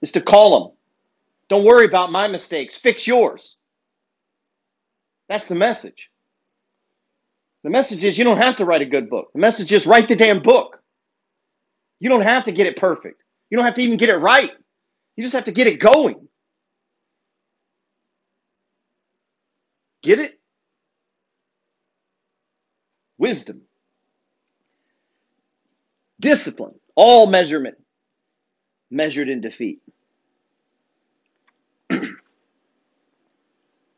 It's 0.00 0.12
to 0.12 0.22
call 0.22 0.58
them. 0.58 0.76
Don't 1.50 1.66
worry 1.66 1.84
about 1.84 2.10
my 2.10 2.26
mistakes. 2.26 2.74
Fix 2.74 3.06
yours. 3.06 3.58
That's 5.28 5.46
the 5.46 5.56
message. 5.56 6.08
The 7.64 7.70
message 7.70 8.02
is 8.02 8.16
you 8.16 8.24
don't 8.24 8.38
have 8.38 8.56
to 8.56 8.64
write 8.64 8.80
a 8.80 8.86
good 8.86 9.10
book. 9.10 9.30
The 9.34 9.40
message 9.40 9.70
is 9.70 9.86
write 9.86 10.08
the 10.08 10.16
damn 10.16 10.42
book. 10.42 10.80
You 12.00 12.08
don't 12.08 12.22
have 12.22 12.44
to 12.44 12.52
get 12.52 12.66
it 12.66 12.76
perfect. 12.76 13.22
You 13.50 13.58
don't 13.58 13.66
have 13.66 13.74
to 13.74 13.82
even 13.82 13.98
get 13.98 14.08
it 14.08 14.16
right. 14.16 14.52
You 15.16 15.22
just 15.22 15.34
have 15.34 15.44
to 15.44 15.52
get 15.52 15.66
it 15.66 15.80
going. 15.80 16.28
Get 20.02 20.18
it? 20.18 20.37
Wisdom, 23.18 23.62
discipline, 26.20 26.74
all 26.94 27.26
measurement 27.26 27.76
measured 28.90 29.28
in 29.28 29.40
defeat. 29.40 29.80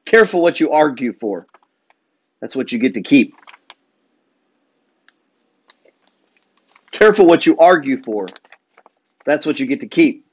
Careful 0.04 0.42
what 0.42 0.60
you 0.60 0.72
argue 0.72 1.12
for. 1.12 1.46
That's 2.40 2.56
what 2.56 2.72
you 2.72 2.78
get 2.78 2.94
to 2.94 3.02
keep. 3.02 3.34
Careful 6.92 7.26
what 7.26 7.46
you 7.46 7.56
argue 7.58 7.98
for. 8.02 8.26
That's 9.24 9.46
what 9.46 9.60
you 9.60 9.66
get 9.66 9.80
to 9.82 9.88
keep. 9.88 10.26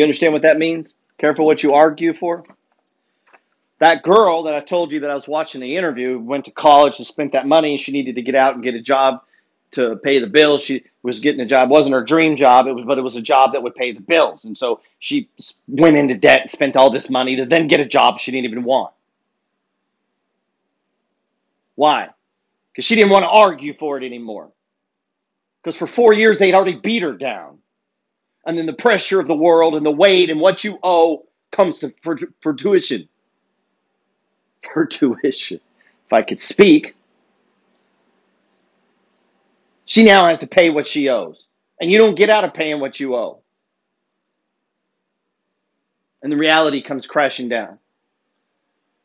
You 0.00 0.04
understand 0.04 0.32
what 0.32 0.42
that 0.42 0.58
means? 0.58 0.94
Careful 1.18 1.44
what 1.44 1.62
you 1.62 1.74
argue 1.74 2.14
for. 2.14 2.42
That 3.80 4.02
girl 4.02 4.44
that 4.44 4.54
I 4.54 4.60
told 4.60 4.92
you 4.92 5.00
that 5.00 5.10
I 5.10 5.14
was 5.14 5.28
watching 5.28 5.60
the 5.60 5.76
interview 5.76 6.18
went 6.18 6.46
to 6.46 6.50
college 6.50 6.96
and 6.96 7.06
spent 7.06 7.32
that 7.32 7.46
money 7.46 7.72
and 7.72 7.80
she 7.80 7.92
needed 7.92 8.14
to 8.14 8.22
get 8.22 8.34
out 8.34 8.54
and 8.54 8.64
get 8.64 8.74
a 8.74 8.80
job 8.80 9.22
to 9.72 9.96
pay 9.96 10.18
the 10.18 10.26
bills. 10.26 10.62
She 10.62 10.84
was 11.02 11.20
getting 11.20 11.42
a 11.42 11.46
job. 11.46 11.68
It 11.68 11.72
wasn't 11.72 11.94
her 11.94 12.02
dream 12.02 12.36
job, 12.36 12.66
it 12.66 12.72
was 12.72 12.86
but 12.86 12.96
it 12.96 13.02
was 13.02 13.16
a 13.16 13.20
job 13.20 13.52
that 13.52 13.62
would 13.62 13.74
pay 13.74 13.92
the 13.92 14.00
bills. 14.00 14.46
And 14.46 14.56
so 14.56 14.80
she 15.00 15.28
went 15.68 15.98
into 15.98 16.14
debt 16.14 16.42
and 16.42 16.50
spent 16.50 16.76
all 16.76 16.90
this 16.90 17.10
money 17.10 17.36
to 17.36 17.44
then 17.44 17.66
get 17.66 17.80
a 17.80 17.86
job 17.86 18.18
she 18.18 18.30
didn't 18.30 18.46
even 18.46 18.64
want. 18.64 18.94
Why? 21.74 22.08
Because 22.72 22.86
she 22.86 22.94
didn't 22.94 23.10
want 23.10 23.24
to 23.24 23.30
argue 23.30 23.74
for 23.74 23.98
it 23.98 24.04
anymore. 24.04 24.50
Because 25.62 25.76
for 25.76 25.86
four 25.86 26.14
years 26.14 26.38
they'd 26.38 26.54
already 26.54 26.76
beat 26.76 27.02
her 27.02 27.12
down 27.12 27.58
and 28.46 28.58
then 28.58 28.66
the 28.66 28.72
pressure 28.72 29.20
of 29.20 29.26
the 29.26 29.34
world 29.34 29.74
and 29.74 29.84
the 29.84 29.90
weight 29.90 30.30
and 30.30 30.40
what 30.40 30.64
you 30.64 30.78
owe 30.82 31.24
comes 31.52 31.78
to 31.80 31.92
for, 32.02 32.54
tuition. 32.54 33.08
For 34.72 34.86
tuition. 34.86 35.60
If 36.06 36.12
I 36.12 36.22
could 36.22 36.40
speak, 36.40 36.94
she 39.84 40.04
now 40.04 40.28
has 40.28 40.38
to 40.38 40.46
pay 40.46 40.70
what 40.70 40.86
she 40.86 41.08
owes. 41.08 41.46
And 41.80 41.90
you 41.90 41.98
don't 41.98 42.14
get 42.14 42.30
out 42.30 42.44
of 42.44 42.54
paying 42.54 42.80
what 42.80 43.00
you 43.00 43.14
owe. 43.14 43.40
And 46.22 46.30
the 46.30 46.36
reality 46.36 46.82
comes 46.82 47.06
crashing 47.06 47.48
down. 47.48 47.78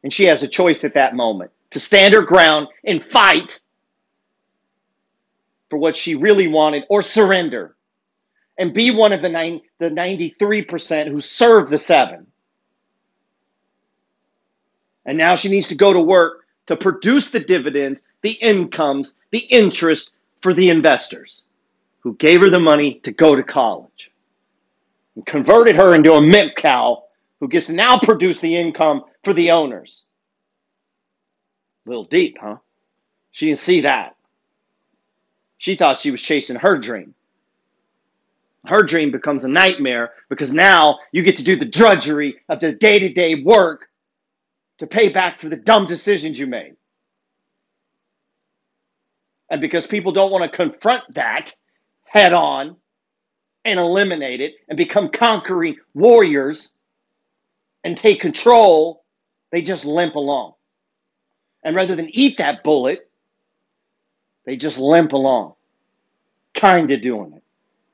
And 0.04 0.12
she 0.14 0.26
has 0.26 0.44
a 0.44 0.48
choice 0.48 0.84
at 0.84 0.94
that 0.94 1.16
moment 1.16 1.52
to 1.72 1.80
stand 1.80 2.14
her 2.14 2.22
ground 2.22 2.68
and 2.84 3.04
fight 3.04 3.60
for 5.70 5.78
what 5.78 5.96
she 5.96 6.16
really 6.16 6.48
wanted 6.48 6.84
or 6.90 7.02
surrender 7.02 7.76
and 8.58 8.74
be 8.74 8.92
one 8.92 9.14
of 9.14 9.22
the, 9.22 9.30
nine, 9.30 9.62
the 9.80 9.90
93% 9.90 11.08
who 11.08 11.20
serve 11.20 11.70
the 11.70 11.78
seven. 11.78 12.28
And 15.06 15.18
now 15.18 15.36
she 15.36 15.50
needs 15.50 15.68
to 15.68 15.76
go 15.76 15.94
to 15.94 16.02
work 16.02 16.46
to 16.68 16.76
produce 16.76 17.30
the 17.30 17.40
dividends, 17.40 18.04
the 18.22 18.32
incomes, 18.32 19.16
the 19.32 19.40
interest 19.40 20.14
for 20.42 20.54
the 20.54 20.70
investors 20.70 21.44
who 22.00 22.16
gave 22.16 22.42
her 22.42 22.50
the 22.50 22.60
money 22.60 23.00
to 23.04 23.12
go 23.12 23.36
to 23.36 23.44
college 23.44 24.12
and 25.16 25.26
converted 25.26 25.76
her 25.76 25.94
into 25.94 26.14
a 26.14 26.22
milk 26.22 26.56
cow 26.56 27.04
who 27.40 27.48
gets 27.48 27.68
to 27.68 27.74
now 27.74 28.00
produce 28.00 28.40
the 28.40 28.56
income 28.56 29.04
for 29.24 29.34
the 29.34 29.52
owners. 29.52 30.06
Little 31.86 32.06
deep, 32.06 32.38
huh? 32.42 32.58
She 33.32 33.48
didn't 33.48 33.60
see 33.60 33.82
that. 33.82 34.16
She 35.58 35.76
thought 35.76 36.00
she 36.00 36.12
was 36.12 36.22
chasing 36.22 36.56
her 36.58 36.78
dream 36.78 37.14
her 38.68 38.84
dream 38.84 39.12
becomes 39.12 39.44
a 39.44 39.48
nightmare 39.48 40.12
because 40.30 40.52
now 40.52 41.00
you 41.12 41.24
get 41.24 41.38
to 41.38 41.44
do 41.44 41.56
the 41.56 41.66
drudgery 41.66 42.36
of 42.50 42.60
the 42.60 42.72
day 42.72 43.00
to 43.00 43.10
day 43.10 43.42
work 43.44 43.88
to 44.80 44.88
pay 44.88 45.10
back 45.10 45.40
for 45.40 45.50
the 45.50 45.56
dumb 45.56 45.86
decisions 45.86 46.38
you 46.38 46.48
made. 46.48 46.76
And 49.50 49.62
because 49.62 49.88
people 49.88 50.12
don't 50.12 50.32
want 50.32 50.50
to 50.50 50.58
confront 50.58 51.04
that 51.14 51.54
head 52.04 52.34
on 52.34 52.76
and 53.64 53.80
eliminate 53.80 54.42
it 54.42 54.56
and 54.68 54.78
become 54.78 55.10
conquering 55.10 55.78
warriors 55.94 56.72
and 57.84 57.98
take 57.98 58.20
control, 58.20 59.04
they 59.52 59.62
just 59.62 59.86
limp 59.86 60.16
along. 60.16 60.54
And 61.64 61.76
rather 61.76 61.96
than 61.96 62.10
eat 62.12 62.38
that 62.40 62.64
bullet, 62.64 63.10
they 64.46 64.58
just 64.58 64.80
limp 64.80 65.14
along, 65.14 65.54
kind 66.54 66.92
of 66.92 67.02
doing 67.02 67.34
it 67.34 67.45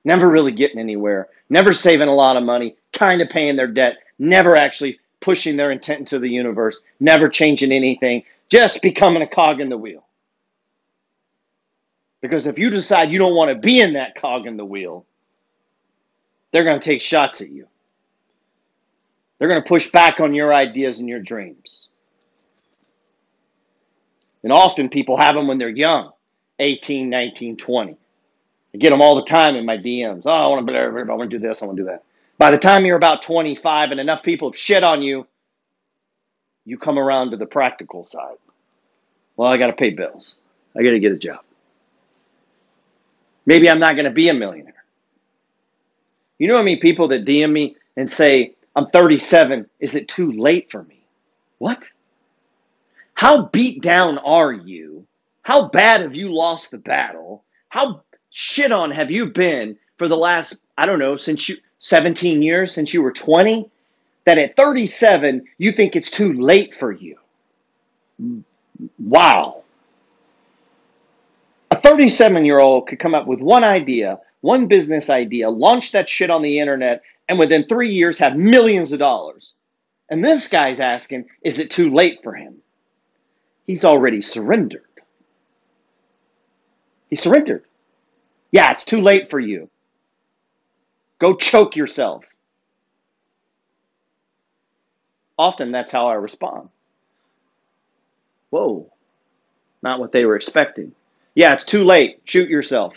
never 0.04 0.30
really 0.30 0.52
getting 0.52 0.80
anywhere, 0.80 1.30
never 1.50 1.74
saving 1.74 2.08
a 2.08 2.16
lot 2.16 2.38
of 2.38 2.44
money, 2.44 2.76
kind 2.94 3.22
of 3.22 3.30
paying 3.30 3.56
their 3.56 3.68
debt, 3.68 3.98
never 4.20 4.56
actually 4.56 5.00
pushing 5.20 5.56
their 5.56 5.72
intent 5.72 6.00
into 6.00 6.20
the 6.20 6.30
universe, 6.30 6.82
never 7.00 7.30
changing 7.30 7.72
anything, 7.72 8.24
just 8.50 8.82
becoming 8.82 9.22
a 9.22 9.28
cog 9.28 9.62
in 9.62 9.70
the 9.70 9.78
wheel. 9.78 10.06
Because 12.22 12.46
if 12.48 12.60
you 12.60 12.70
decide 12.70 13.12
you 13.12 13.20
don't 13.20 13.36
want 13.36 13.50
to 13.50 13.56
be 13.56 13.80
in 13.80 13.94
that 13.94 14.16
cog 14.16 14.46
in 14.46 14.58
the 14.58 14.66
wheel, 14.66 15.06
they're 16.52 16.64
going 16.64 16.80
to 16.80 16.86
take 16.86 17.02
shots 17.02 17.42
at 17.42 17.50
you. 17.50 17.68
They're 19.38 19.48
going 19.48 19.62
to 19.62 19.68
push 19.68 19.90
back 19.90 20.20
on 20.20 20.36
your 20.36 20.54
ideas 20.54 21.00
and 21.00 21.10
your 21.10 21.20
dreams. 21.20 21.88
And 24.44 24.52
often 24.52 24.90
people 24.90 25.18
have 25.18 25.36
them 25.36 25.48
when 25.48 25.58
they're 25.58 25.70
young 25.70 26.12
18, 26.60 27.10
19, 27.10 27.58
20. 27.58 27.98
I 28.74 28.78
get 28.78 28.92
them 28.92 29.02
all 29.02 29.16
the 29.16 29.26
time 29.26 29.56
in 29.56 29.66
my 29.66 29.78
DMs. 29.78 30.24
Oh, 30.26 30.32
I 30.32 30.48
want 30.48 30.68
to, 30.68 30.74
I 30.74 31.16
want 31.16 31.30
to 31.30 31.38
do 31.38 31.46
this. 31.46 31.62
I 31.62 31.66
want 31.66 31.78
to 31.78 31.84
do 31.84 31.88
that. 31.88 32.04
By 32.38 32.52
the 32.52 32.58
time 32.58 32.86
you're 32.86 32.98
about 32.98 33.22
25 33.22 33.92
and 33.92 34.00
enough 34.00 34.24
people 34.24 34.52
shit 34.54 34.84
on 34.84 35.02
you, 35.02 35.28
you 36.66 36.78
come 36.78 36.98
around 36.98 37.32
to 37.32 37.38
the 37.38 37.46
practical 37.46 38.06
side. 38.06 38.38
Well, 39.36 39.52
I 39.52 39.58
got 39.58 39.68
to 39.68 39.74
pay 39.74 39.90
bills. 39.90 40.36
I 40.76 40.84
got 40.84 40.92
to 40.92 41.00
get 41.00 41.12
a 41.12 41.18
job. 41.18 41.42
Maybe 43.46 43.70
I'm 43.70 43.80
not 43.80 43.96
going 43.96 44.06
to 44.06 44.12
be 44.12 44.30
a 44.30 44.34
millionaire. 44.34 44.74
You 46.38 46.48
know 46.48 46.58
how 46.58 46.64
many 46.64 46.78
people 46.78 47.10
that 47.10 47.26
DM 47.26 47.52
me 47.52 47.76
and 47.98 48.10
say, 48.10 48.56
I'm 48.76 48.88
37. 48.88 49.70
Is 49.80 49.96
it 49.96 50.08
too 50.08 50.32
late 50.32 50.72
for 50.72 50.84
me? 50.84 51.06
What? 51.58 51.84
How 53.14 53.44
beat 53.46 53.82
down 53.82 54.18
are 54.20 54.52
you? 54.52 55.06
How 55.44 55.68
bad 55.68 56.02
have 56.02 56.16
you 56.16 56.34
lost 56.34 56.72
the 56.72 56.78
battle? 56.78 57.44
How 57.70 58.04
shit 58.32 58.72
on 58.72 58.92
have 58.92 59.12
you 59.12 59.28
been 59.28 59.78
for 59.98 60.08
the 60.08 60.18
last, 60.18 60.58
I 60.78 60.86
don't 60.86 61.00
know, 61.00 61.16
since 61.18 61.48
you 61.48 61.58
17 61.80 62.42
years, 62.42 62.74
since 62.74 62.94
you 62.94 63.02
were 63.02 63.12
20, 63.12 63.70
that 64.26 64.38
at 64.38 64.56
37, 64.56 65.46
you 65.58 65.72
think 65.72 65.96
it's 65.96 66.12
too 66.12 66.34
late 66.34 66.76
for 66.76 66.92
you? 66.92 67.18
Wow. 69.00 69.64
A 71.72 71.76
37 71.76 72.46
year 72.46 72.60
old 72.60 72.88
could 72.88 73.00
come 73.00 73.16
up 73.16 73.28
with 73.28 73.40
one 73.40 73.64
idea, 73.64 74.20
one 74.42 74.68
business 74.68 75.10
idea, 75.10 75.50
launch 75.50 75.92
that 75.92 76.10
shit 76.10 76.30
on 76.30 76.42
the 76.42 76.60
internet, 76.60 77.02
and 77.30 77.40
within 77.40 77.66
three 77.66 77.94
years 77.94 78.20
have 78.20 78.36
millions 78.36 78.92
of 78.92 79.00
dollars. 79.00 79.56
And 80.10 80.24
this 80.24 80.48
guy's 80.48 80.80
asking, 80.80 81.26
is 81.44 81.58
it 81.58 81.72
too 81.72 81.90
late 81.90 82.20
for 82.22 82.34
him? 82.34 82.56
He's 83.66 83.86
already 83.86 84.22
surrendered. 84.22 84.84
He 87.10 87.16
surrendered. 87.16 87.64
Yeah, 88.52 88.72
it's 88.72 88.86
too 88.86 89.02
late 89.02 89.30
for 89.30 89.40
you. 89.40 89.70
Go 91.20 91.36
choke 91.36 91.76
yourself. 91.76 92.26
Often 95.38 95.72
that's 95.72 95.92
how 95.92 96.08
I 96.08 96.16
respond. 96.16 96.70
Whoa, 98.50 98.92
not 99.84 100.00
what 100.00 100.12
they 100.12 100.26
were 100.26 100.36
expecting. 100.36 100.94
Yeah, 101.36 101.54
it's 101.54 101.66
too 101.66 101.84
late. 101.86 102.22
Shoot 102.26 102.50
yourself. 102.50 102.94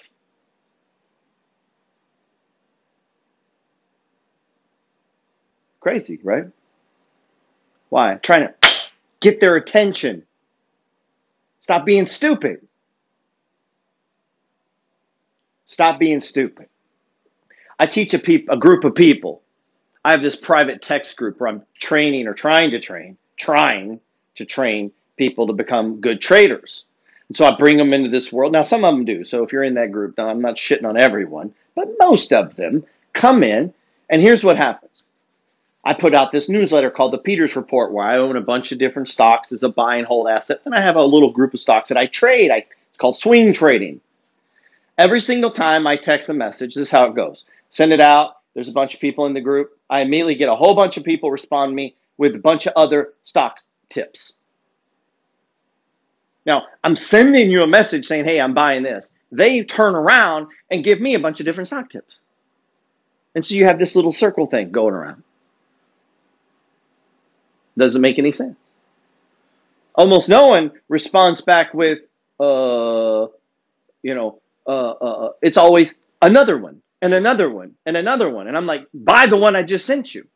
Crazy, 5.81 6.19
right? 6.23 6.47
Why? 7.91 8.17
Trying 8.17 8.49
to 8.49 8.55
get 9.21 9.41
their 9.41 9.57
attention. 9.57 10.25
Stop 11.63 11.85
being 11.87 12.07
stupid. 12.07 12.67
Stop 15.67 15.99
being 15.99 16.21
stupid. 16.21 16.69
I 17.79 17.87
teach 17.87 18.15
a, 18.15 18.19
peop- 18.19 18.49
a 18.51 18.57
group 18.57 18.85
of 18.85 18.95
people. 18.95 19.43
I 20.05 20.13
have 20.13 20.23
this 20.23 20.37
private 20.37 20.83
text 20.83 21.17
group 21.17 21.41
where 21.41 21.49
I'm 21.49 21.63
training 21.81 22.27
or 22.27 22.35
trying 22.35 22.71
to 22.71 22.81
train, 22.81 23.17
trying 23.37 24.01
to 24.37 24.45
train 24.45 24.93
people 25.17 25.47
to 25.47 25.53
become 25.53 26.01
good 26.01 26.21
traders. 26.21 26.85
And 27.29 27.37
so 27.37 27.47
I 27.47 27.57
bring 27.57 27.79
them 27.79 27.95
into 27.95 28.11
this 28.11 28.33
world. 28.33 28.53
Now, 28.53 28.63
some 28.63 28.85
of 28.85 28.95
them 28.95 29.05
do. 29.05 29.25
So 29.25 29.43
if 29.43 29.53
you're 29.53 29.65
in 29.65 29.75
that 29.75 29.93
group, 29.93 30.19
now 30.19 30.29
I'm 30.29 30.43
not 30.43 30.57
shitting 30.57 30.85
on 30.85 30.97
everyone, 30.97 31.55
but 31.75 31.89
most 31.99 32.33
of 32.33 32.57
them 32.57 32.85
come 33.15 33.43
in, 33.43 33.73
and 34.11 34.21
here's 34.21 34.45
what 34.45 34.57
happens. 34.57 35.05
I 35.85 35.95
put 35.95 36.15
out 36.15 36.33
this 36.33 36.49
newsletter 36.49 36.91
called 36.91 37.13
the 37.13 37.19
Peters 37.19 37.57
Report, 37.57 37.93
where 37.93 38.07
I 38.07 38.19
own 38.19 38.37
a 38.37 38.43
bunch 38.43 38.73
of 38.73 38.79
different 38.79 39.09
stocks 39.09 39.53
as 39.53 39.63
a 39.63 39.69
buy 39.69 39.97
and 39.97 40.07
hold 40.07 40.29
asset. 40.29 40.63
Then 40.65 40.75
I 40.75 40.81
have 40.81 40.97
a 40.97 41.05
little 41.05 41.31
group 41.31 41.55
of 41.55 41.61
stocks 41.61 41.89
that 41.89 41.99
I 41.99 42.07
trade. 42.07 42.51
I, 42.51 42.59
it's 42.89 42.99
called 42.99 43.19
swing 43.19 43.53
trading. 43.53 44.01
Every 44.97 45.21
single 45.21 45.51
time 45.51 45.87
I 45.87 45.97
text 45.97 46.29
a 46.29 46.35
message, 46.35 46.75
this 46.75 46.89
is 46.89 46.91
how 46.91 47.07
it 47.07 47.15
goes. 47.15 47.45
Send 47.71 47.93
it 47.93 48.01
out. 48.01 48.37
There's 48.55 48.69
a 48.69 48.73
bunch 48.73 48.95
of 48.95 49.01
people 49.01 49.27
in 49.27 49.35
the 49.35 49.41
group. 49.41 49.77
I 49.91 50.01
immediately 50.01 50.37
get 50.37 50.49
a 50.49 50.55
whole 50.55 50.75
bunch 50.75 50.97
of 50.97 51.05
people 51.05 51.31
respond 51.31 51.71
to 51.71 51.75
me 51.75 51.97
with 52.17 52.37
a 52.37 52.39
bunch 52.39 52.67
of 52.67 52.73
other 52.77 53.13
stock 53.25 53.59
tips. 53.91 54.35
Now, 56.47 56.65
I'm 56.85 56.95
sending 56.95 57.51
you 57.51 57.63
a 57.63 57.67
message 57.67 58.07
saying, 58.07 58.27
hey, 58.27 58.41
I'm 58.41 58.55
buying 58.55 58.83
this. 58.83 59.11
They 59.33 59.65
turn 59.65 59.95
around 59.95 60.49
and 60.71 60.85
give 60.85 61.01
me 61.01 61.15
a 61.15 61.19
bunch 61.19 61.41
of 61.41 61.47
different 61.47 61.69
stock 61.69 61.91
tips. 61.91 62.17
And 63.35 63.45
so 63.45 63.55
you 63.55 63.65
have 63.67 63.79
this 63.79 63.97
little 63.97 64.13
circle 64.13 64.47
thing 64.47 64.71
going 64.71 64.95
around. 64.95 65.23
Doesn't 67.77 68.01
make 68.01 68.19
any 68.19 68.31
sense. 68.31 68.57
Almost 69.97 70.29
no 70.29 70.47
one 70.47 70.71
responds 70.89 71.41
back 71.41 71.75
with, 71.75 72.01
uh, 72.39 73.27
you 74.03 74.15
know, 74.15 74.41
uh, 74.67 74.91
uh, 74.91 75.33
it's 75.43 75.57
always 75.57 75.95
another 76.23 76.59
one 76.59 76.81
and 77.03 77.15
another 77.15 77.51
one 77.51 77.75
and 77.87 77.97
another 77.97 78.31
one. 78.31 78.49
And 78.49 78.57
I'm 78.57 78.67
like, 78.67 78.87
buy 78.95 79.27
the 79.27 79.37
one 79.37 79.57
I 79.57 79.63
just 79.63 79.87
sent 79.87 80.15
you. 80.15 80.27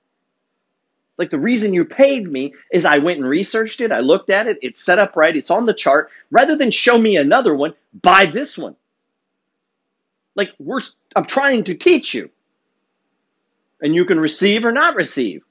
Like 1.16 1.30
the 1.30 1.38
reason 1.38 1.74
you 1.74 1.84
paid 1.84 2.30
me 2.30 2.54
is 2.72 2.84
I 2.84 2.98
went 2.98 3.18
and 3.18 3.28
researched 3.28 3.80
it, 3.80 3.90
I 3.90 4.00
looked 4.00 4.30
at 4.30 4.46
it, 4.46 4.58
it's 4.62 4.84
set 4.84 5.00
up 5.00 5.16
right, 5.16 5.34
it's 5.34 5.50
on 5.50 5.66
the 5.66 5.74
chart. 5.74 6.10
Rather 6.30 6.54
than 6.54 6.70
show 6.70 6.96
me 6.96 7.16
another 7.16 7.54
one, 7.54 7.74
buy 8.02 8.26
this 8.26 8.56
one. 8.56 8.76
Like 10.36 10.52
we're 10.60 10.80
I'm 11.16 11.24
trying 11.24 11.64
to 11.64 11.74
teach 11.74 12.14
you. 12.14 12.30
And 13.80 13.94
you 13.94 14.04
can 14.04 14.20
receive 14.20 14.64
or 14.64 14.72
not 14.72 14.94
receive. 14.94 15.42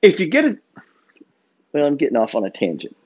If 0.00 0.20
you 0.20 0.26
get 0.26 0.44
it 0.44 0.58
well, 1.72 1.86
I'm 1.86 1.96
getting 1.96 2.16
off 2.16 2.34
on 2.34 2.44
a 2.44 2.50
tangent. 2.50 2.96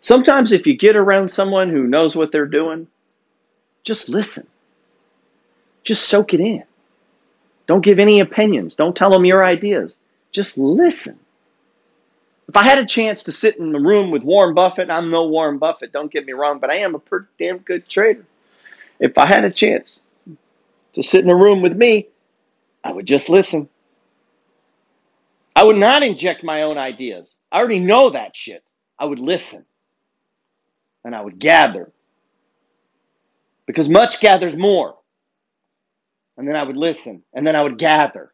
Sometimes 0.00 0.52
if 0.52 0.66
you 0.66 0.76
get 0.76 0.96
around 0.96 1.28
someone 1.28 1.70
who 1.70 1.86
knows 1.86 2.16
what 2.16 2.32
they're 2.32 2.46
doing, 2.46 2.88
just 3.84 4.08
listen. 4.08 4.46
Just 5.84 6.08
soak 6.08 6.34
it 6.34 6.40
in. 6.40 6.64
Don't 7.66 7.84
give 7.84 7.98
any 7.98 8.20
opinions. 8.20 8.74
Don't 8.74 8.96
tell 8.96 9.10
them 9.10 9.24
your 9.24 9.44
ideas. 9.44 9.96
Just 10.32 10.58
listen. 10.58 11.18
If 12.48 12.56
I 12.56 12.64
had 12.64 12.78
a 12.78 12.84
chance 12.84 13.22
to 13.24 13.32
sit 13.32 13.56
in 13.56 13.72
the 13.72 13.78
room 13.78 14.10
with 14.10 14.24
Warren 14.24 14.54
Buffett, 14.54 14.90
I'm 14.90 15.10
no 15.10 15.26
Warren 15.26 15.58
Buffett, 15.58 15.92
don't 15.92 16.10
get 16.10 16.26
me 16.26 16.32
wrong, 16.32 16.58
but 16.58 16.70
I 16.70 16.76
am 16.76 16.94
a 16.94 16.98
pretty 16.98 17.26
damn 17.38 17.58
good 17.58 17.88
trader. 17.88 18.24
If 18.98 19.16
I 19.16 19.26
had 19.26 19.44
a 19.44 19.50
chance 19.50 20.00
to 20.94 21.02
sit 21.02 21.24
in 21.24 21.30
a 21.30 21.36
room 21.36 21.62
with 21.62 21.76
me, 21.76 22.08
I 22.84 22.92
would 22.92 23.06
just 23.06 23.28
listen. 23.28 23.68
I 25.54 25.64
would 25.64 25.76
not 25.76 26.02
inject 26.02 26.44
my 26.44 26.62
own 26.62 26.76
ideas. 26.76 27.34
I 27.52 27.58
already 27.58 27.80
know 27.80 28.10
that 28.10 28.34
shit. 28.34 28.64
I 28.98 29.04
would 29.04 29.18
listen 29.18 29.64
and 31.04 31.14
I 31.14 31.20
would 31.20 31.38
gather 31.38 31.92
because 33.66 33.88
much 33.88 34.20
gathers 34.20 34.56
more. 34.56 34.96
And 36.36 36.48
then 36.48 36.56
I 36.56 36.62
would 36.62 36.78
listen, 36.78 37.22
and 37.34 37.46
then 37.46 37.54
I 37.54 37.62
would 37.62 37.78
gather, 37.78 38.32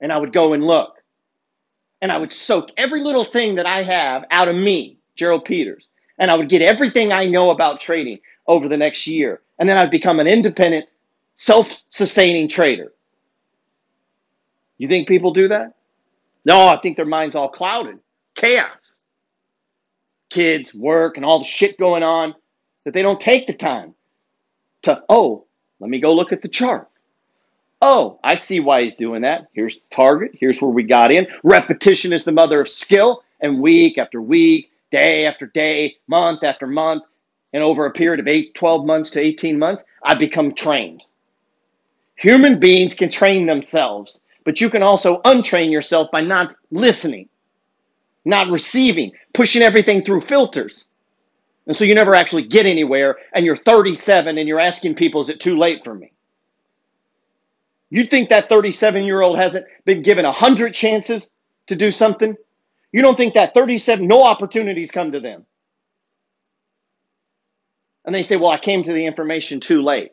and 0.00 0.10
I 0.10 0.16
would 0.16 0.32
go 0.32 0.54
and 0.54 0.64
look. 0.64 0.94
And 2.00 2.10
I 2.10 2.16
would 2.16 2.32
soak 2.32 2.70
every 2.78 3.02
little 3.02 3.26
thing 3.30 3.56
that 3.56 3.66
I 3.66 3.82
have 3.82 4.24
out 4.30 4.48
of 4.48 4.56
me, 4.56 4.96
Gerald 5.16 5.44
Peters. 5.44 5.88
And 6.18 6.30
I 6.30 6.34
would 6.34 6.48
get 6.48 6.62
everything 6.62 7.12
I 7.12 7.26
know 7.26 7.50
about 7.50 7.78
trading 7.78 8.20
over 8.46 8.68
the 8.68 8.78
next 8.78 9.06
year. 9.06 9.42
And 9.58 9.68
then 9.68 9.76
I'd 9.76 9.90
become 9.90 10.18
an 10.18 10.26
independent, 10.26 10.86
self 11.34 11.84
sustaining 11.90 12.48
trader. 12.48 12.92
You 14.78 14.88
think 14.88 15.06
people 15.06 15.32
do 15.32 15.48
that? 15.48 15.74
No, 16.46 16.68
I 16.68 16.78
think 16.80 16.96
their 16.96 17.04
mind's 17.04 17.36
all 17.36 17.50
clouded. 17.50 17.98
Chaos. 18.40 19.00
Kids, 20.30 20.74
work, 20.74 21.18
and 21.18 21.26
all 21.26 21.40
the 21.40 21.44
shit 21.44 21.78
going 21.78 22.02
on 22.02 22.34
that 22.84 22.94
they 22.94 23.02
don't 23.02 23.20
take 23.20 23.46
the 23.46 23.52
time 23.52 23.94
to, 24.82 25.02
oh, 25.10 25.44
let 25.78 25.90
me 25.90 26.00
go 26.00 26.14
look 26.14 26.32
at 26.32 26.40
the 26.40 26.48
chart. 26.48 26.88
Oh, 27.82 28.18
I 28.24 28.36
see 28.36 28.60
why 28.60 28.82
he's 28.82 28.94
doing 28.94 29.22
that. 29.22 29.48
Here's 29.52 29.76
the 29.76 29.94
target. 29.94 30.30
Here's 30.32 30.62
where 30.62 30.70
we 30.70 30.84
got 30.84 31.12
in. 31.12 31.26
Repetition 31.42 32.14
is 32.14 32.24
the 32.24 32.32
mother 32.32 32.62
of 32.62 32.68
skill. 32.68 33.22
And 33.42 33.60
week 33.60 33.98
after 33.98 34.22
week, 34.22 34.70
day 34.90 35.26
after 35.26 35.46
day, 35.46 35.96
month 36.08 36.42
after 36.42 36.66
month, 36.66 37.04
and 37.52 37.62
over 37.62 37.84
a 37.84 37.92
period 37.92 38.20
of 38.20 38.28
8, 38.28 38.54
12 38.54 38.86
months 38.86 39.10
to 39.10 39.20
18 39.20 39.58
months, 39.58 39.84
I 40.02 40.14
become 40.14 40.54
trained. 40.54 41.02
Human 42.16 42.58
beings 42.58 42.94
can 42.94 43.10
train 43.10 43.46
themselves, 43.46 44.18
but 44.44 44.62
you 44.62 44.70
can 44.70 44.82
also 44.82 45.20
untrain 45.22 45.70
yourself 45.70 46.10
by 46.10 46.22
not 46.22 46.54
listening, 46.70 47.28
not 48.24 48.50
receiving, 48.50 49.12
pushing 49.32 49.62
everything 49.62 50.02
through 50.04 50.22
filters. 50.22 50.86
And 51.66 51.76
so 51.76 51.84
you 51.84 51.94
never 51.94 52.14
actually 52.14 52.46
get 52.46 52.66
anywhere, 52.66 53.16
and 53.34 53.44
you're 53.44 53.56
37 53.56 54.38
and 54.38 54.48
you're 54.48 54.60
asking 54.60 54.94
people, 54.94 55.20
is 55.20 55.28
it 55.28 55.40
too 55.40 55.56
late 55.56 55.84
for 55.84 55.94
me? 55.94 56.12
You 57.90 58.06
think 58.06 58.28
that 58.28 58.48
37 58.48 59.04
year 59.04 59.20
old 59.20 59.38
hasn't 59.38 59.66
been 59.84 60.02
given 60.02 60.24
100 60.24 60.74
chances 60.74 61.32
to 61.66 61.76
do 61.76 61.90
something? 61.90 62.36
You 62.92 63.02
don't 63.02 63.16
think 63.16 63.34
that 63.34 63.54
37, 63.54 64.06
no 64.06 64.22
opportunities 64.22 64.90
come 64.90 65.12
to 65.12 65.20
them. 65.20 65.44
And 68.04 68.14
they 68.14 68.22
say, 68.22 68.36
well, 68.36 68.50
I 68.50 68.58
came 68.58 68.82
to 68.84 68.92
the 68.92 69.06
information 69.06 69.60
too 69.60 69.82
late. 69.82 70.12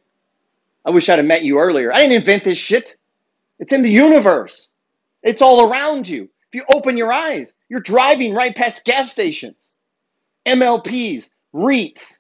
I 0.85 0.91
wish 0.91 1.09
I'd 1.09 1.19
have 1.19 1.25
met 1.25 1.43
you 1.43 1.59
earlier. 1.59 1.91
I 1.91 1.99
didn't 1.99 2.17
invent 2.17 2.43
this 2.43 2.57
shit. 2.57 2.95
It's 3.59 3.73
in 3.73 3.81
the 3.81 3.89
universe. 3.89 4.69
It's 5.23 5.41
all 5.41 5.69
around 5.69 6.07
you. 6.07 6.23
If 6.23 6.53
you 6.55 6.63
open 6.73 6.97
your 6.97 7.11
eyes, 7.11 7.51
you're 7.69 7.79
driving 7.79 8.33
right 8.33 8.55
past 8.55 8.85
gas 8.85 9.11
stations, 9.11 9.55
MLPs, 10.45 11.29
REITs, 11.53 12.19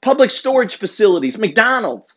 public 0.00 0.30
storage 0.30 0.76
facilities, 0.76 1.38
McDonald's. 1.38 2.14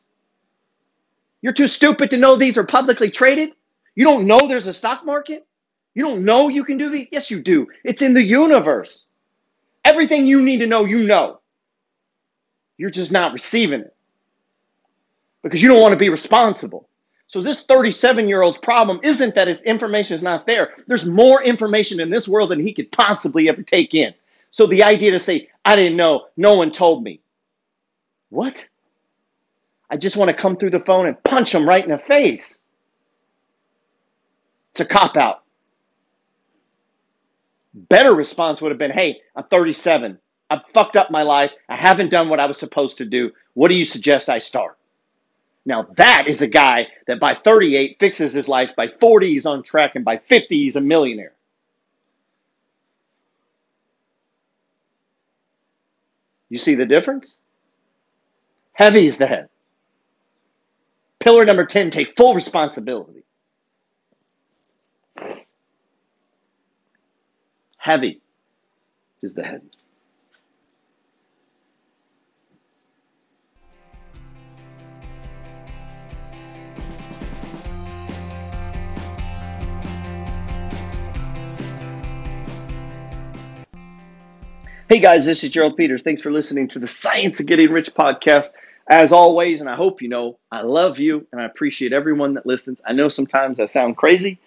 You're 1.41 1.53
too 1.53 1.67
stupid 1.67 2.09
to 2.09 2.17
know 2.17 2.35
these 2.35 2.57
are 2.57 2.63
publicly 2.63 3.11
traded? 3.11 3.53
You 3.95 4.03
don't 4.03 4.27
know 4.27 4.39
there's 4.39 4.67
a 4.67 4.73
stock 4.73 5.05
market? 5.05 5.45
You 5.93 6.03
don't 6.03 6.25
know 6.25 6.49
you 6.49 6.63
can 6.63 6.77
do 6.77 6.89
these? 6.89 7.07
Yes, 7.11 7.31
you 7.31 7.41
do. 7.41 7.67
It's 7.83 8.01
in 8.01 8.13
the 8.13 8.23
universe. 8.23 9.05
Everything 9.85 10.25
you 10.25 10.41
need 10.41 10.59
to 10.59 10.67
know, 10.67 10.85
you 10.85 11.03
know. 11.03 11.39
You're 12.77 12.89
just 12.89 13.11
not 13.11 13.31
receiving 13.31 13.81
it 13.81 13.95
because 15.43 15.61
you 15.61 15.69
don't 15.69 15.81
want 15.81 15.93
to 15.93 15.97
be 15.97 16.09
responsible. 16.09 16.89
So, 17.27 17.41
this 17.41 17.63
37 17.63 18.27
year 18.29 18.41
old's 18.43 18.59
problem 18.59 18.99
isn't 19.03 19.35
that 19.35 19.47
his 19.47 19.61
information 19.63 20.15
is 20.15 20.23
not 20.23 20.45
there. 20.45 20.73
There's 20.87 21.05
more 21.05 21.43
information 21.43 21.99
in 21.99 22.09
this 22.09 22.27
world 22.27 22.51
than 22.51 22.59
he 22.59 22.73
could 22.73 22.91
possibly 22.91 23.49
ever 23.49 23.63
take 23.63 23.93
in. 23.93 24.13
So, 24.51 24.67
the 24.67 24.83
idea 24.83 25.11
to 25.11 25.19
say, 25.19 25.49
I 25.65 25.75
didn't 25.75 25.97
know, 25.97 26.25
no 26.37 26.55
one 26.55 26.71
told 26.71 27.03
me. 27.03 27.19
What? 28.29 28.63
I 29.89 29.97
just 29.97 30.17
want 30.17 30.29
to 30.29 30.33
come 30.33 30.55
through 30.57 30.71
the 30.71 30.79
phone 30.79 31.07
and 31.07 31.21
punch 31.23 31.53
him 31.53 31.67
right 31.67 31.83
in 31.83 31.91
the 31.91 31.97
face. 31.97 32.59
It's 34.71 34.81
a 34.81 34.85
cop 34.85 35.17
out. 35.17 35.43
Better 37.73 38.13
response 38.13 38.61
would 38.61 38.71
have 38.71 38.77
been, 38.77 38.91
hey, 38.91 39.21
I'm 39.35 39.43
37. 39.45 40.17
I've 40.49 40.61
fucked 40.73 40.95
up 40.95 41.11
my 41.11 41.23
life. 41.23 41.51
I 41.69 41.75
haven't 41.75 42.09
done 42.09 42.29
what 42.29 42.39
I 42.39 42.45
was 42.45 42.57
supposed 42.57 42.97
to 42.97 43.05
do. 43.05 43.31
What 43.53 43.69
do 43.69 43.73
you 43.73 43.85
suggest 43.85 44.29
I 44.29 44.39
start? 44.39 44.77
Now, 45.65 45.87
that 45.97 46.25
is 46.27 46.41
a 46.41 46.47
guy 46.47 46.87
that 47.07 47.19
by 47.19 47.35
38 47.35 47.97
fixes 47.99 48.33
his 48.33 48.47
life. 48.47 48.69
By 48.77 48.87
40, 48.99 49.29
he's 49.29 49.45
on 49.45 49.63
track. 49.63 49.95
And 49.95 50.05
by 50.05 50.17
50, 50.17 50.55
he's 50.55 50.75
a 50.75 50.81
millionaire. 50.81 51.33
You 56.49 56.59
see 56.59 56.75
the 56.75 56.85
difference? 56.85 57.39
Heavy 58.73 59.07
is 59.07 59.17
the 59.17 59.25
head. 59.25 59.49
Pillar 61.19 61.43
number 61.43 61.65
10 61.65 61.89
take 61.89 62.15
full 62.15 62.35
responsibility. 62.35 63.23
Heavy 67.77 68.21
is 69.23 69.33
the 69.33 69.43
head. 69.43 69.61
Hey 84.87 84.99
guys, 84.99 85.25
this 85.25 85.43
is 85.43 85.49
Gerald 85.49 85.77
Peters. 85.77 86.03
Thanks 86.03 86.21
for 86.21 86.31
listening 86.31 86.67
to 86.67 86.77
the 86.77 86.85
Science 86.85 87.39
of 87.39 87.47
Getting 87.47 87.71
Rich 87.71 87.95
podcast. 87.95 88.51
As 88.87 89.11
always, 89.11 89.59
and 89.59 89.67
I 89.67 89.75
hope 89.75 89.99
you 89.99 90.07
know, 90.07 90.37
I 90.51 90.61
love 90.61 90.99
you 90.99 91.25
and 91.31 91.41
I 91.41 91.45
appreciate 91.45 91.91
everyone 91.91 92.35
that 92.35 92.45
listens. 92.45 92.79
I 92.85 92.93
know 92.93 93.07
sometimes 93.09 93.59
I 93.59 93.65
sound 93.65 93.97
crazy, 93.97 94.37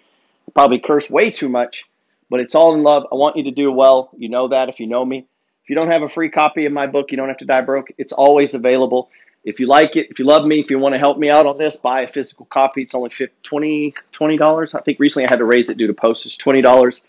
I 0.47 0.51
probably 0.53 0.79
curse 0.79 1.09
way 1.09 1.29
too 1.29 1.49
much, 1.49 1.83
but 2.29 2.39
it's 2.39 2.55
all 2.55 2.73
in 2.73 2.83
love. 2.83 3.05
I 3.11 3.15
want 3.15 3.35
you 3.35 3.43
to 3.43 3.51
do 3.51 3.69
well. 3.69 4.11
You 4.17 4.29
know 4.29 4.47
that 4.47 4.69
if 4.69 4.79
you 4.79 4.87
know 4.87 5.03
me. 5.03 5.27
If 5.65 5.69
you 5.69 5.75
don't 5.75 5.91
have 5.91 6.03
a 6.03 6.09
free 6.09 6.29
copy 6.29 6.65
of 6.65 6.71
my 6.71 6.87
book, 6.87 7.11
You 7.11 7.17
Don't 7.17 7.27
Have 7.27 7.39
to 7.39 7.45
Die 7.45 7.61
Broke, 7.63 7.91
it's 7.97 8.13
always 8.13 8.53
available. 8.53 9.09
If 9.43 9.59
you 9.59 9.67
like 9.67 9.97
it, 9.97 10.07
if 10.09 10.19
you 10.19 10.25
love 10.25 10.45
me, 10.45 10.61
if 10.61 10.71
you 10.71 10.79
want 10.79 10.95
to 10.95 10.99
help 10.99 11.17
me 11.17 11.29
out 11.29 11.47
on 11.47 11.57
this, 11.57 11.75
buy 11.75 12.03
a 12.03 12.07
physical 12.07 12.45
copy. 12.45 12.83
It's 12.83 12.95
only 12.95 13.09
$20, 13.09 13.93
$20. 14.13 14.73
I 14.73 14.79
think 14.79 14.99
recently 14.99 15.25
I 15.25 15.29
had 15.29 15.39
to 15.39 15.45
raise 15.45 15.67
it 15.67 15.75
due 15.75 15.87
to 15.87 15.93
postage, 15.93 16.37
$20. 16.37 17.01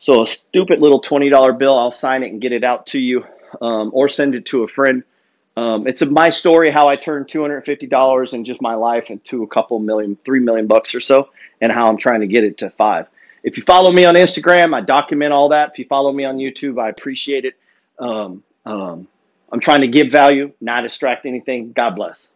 So 0.00 0.22
a 0.22 0.26
stupid 0.26 0.80
little 0.80 1.00
$20 1.00 1.58
bill, 1.58 1.76
I'll 1.76 1.92
sign 1.92 2.22
it 2.22 2.30
and 2.30 2.40
get 2.40 2.52
it 2.52 2.64
out 2.64 2.86
to 2.88 3.00
you 3.00 3.24
um, 3.60 3.90
or 3.92 4.08
send 4.08 4.34
it 4.34 4.46
to 4.46 4.62
a 4.62 4.68
friend. 4.68 5.02
Um, 5.56 5.88
it's 5.88 6.04
my 6.06 6.30
story 6.30 6.70
how 6.70 6.88
I 6.88 6.94
turned 6.94 7.26
$250 7.26 8.32
in 8.32 8.44
just 8.44 8.62
my 8.62 8.74
life 8.74 9.10
into 9.10 9.42
a 9.42 9.46
couple 9.48 9.78
million, 9.80 10.16
three 10.24 10.38
million 10.38 10.68
bucks 10.68 10.94
or 10.94 11.00
so, 11.00 11.30
and 11.60 11.72
how 11.72 11.88
I'm 11.88 11.96
trying 11.96 12.20
to 12.20 12.28
get 12.28 12.44
it 12.44 12.58
to 12.58 12.70
five. 12.70 13.08
if 13.42 13.56
you 13.56 13.64
follow 13.64 13.90
me 13.90 14.04
on 14.04 14.14
Instagram, 14.14 14.72
I 14.74 14.82
document 14.82 15.32
all 15.32 15.48
that. 15.48 15.72
If 15.72 15.78
you 15.80 15.86
follow 15.86 16.12
me 16.12 16.24
on 16.24 16.36
YouTube, 16.36 16.80
I 16.80 16.90
appreciate 16.90 17.44
it. 17.44 17.56
Um, 17.98 18.44
um, 18.64 19.08
I'm 19.50 19.60
trying 19.60 19.80
to 19.80 19.88
give 19.88 20.12
value, 20.12 20.52
not 20.60 20.84
extract 20.84 21.26
anything. 21.26 21.72
God 21.72 21.96
bless. 21.96 22.28